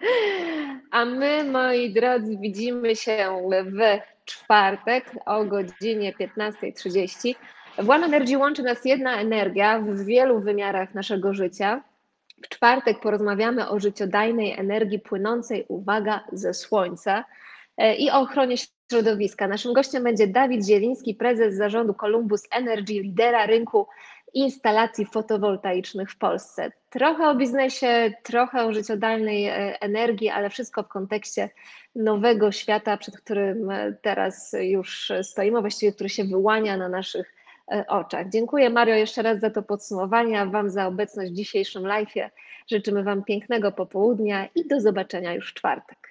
[0.91, 3.79] A my, moi drodzy, widzimy się w
[4.25, 7.35] czwartek o godzinie 15.30.
[7.79, 11.83] W One Energy łączy nas jedna energia w wielu wymiarach naszego życia.
[12.45, 17.25] W czwartek porozmawiamy o życiodajnej energii płynącej, uwaga, ze Słońca
[17.77, 18.57] e, i o ochronie
[18.91, 19.49] środowiska.
[19.49, 23.87] Naszym gościem będzie Dawid Zieliński, prezes zarządu Columbus Energy, lidera rynku
[24.35, 26.73] instalacji fotowoltaicznych w Polsce.
[26.91, 31.51] Trochę o biznesie, trochę o życiodajnej e, energii, ale wszystko w kontekście
[31.95, 37.42] nowego świata, przed którym e, teraz już stoimy, właściwie który się wyłania na naszych
[37.89, 38.29] oczach.
[38.29, 42.31] Dziękuję Mario jeszcze raz za to podsumowanie, a Wam za obecność w dzisiejszym live'ie.
[42.71, 46.02] Życzymy Wam pięknego popołudnia i do zobaczenia już w czwartek.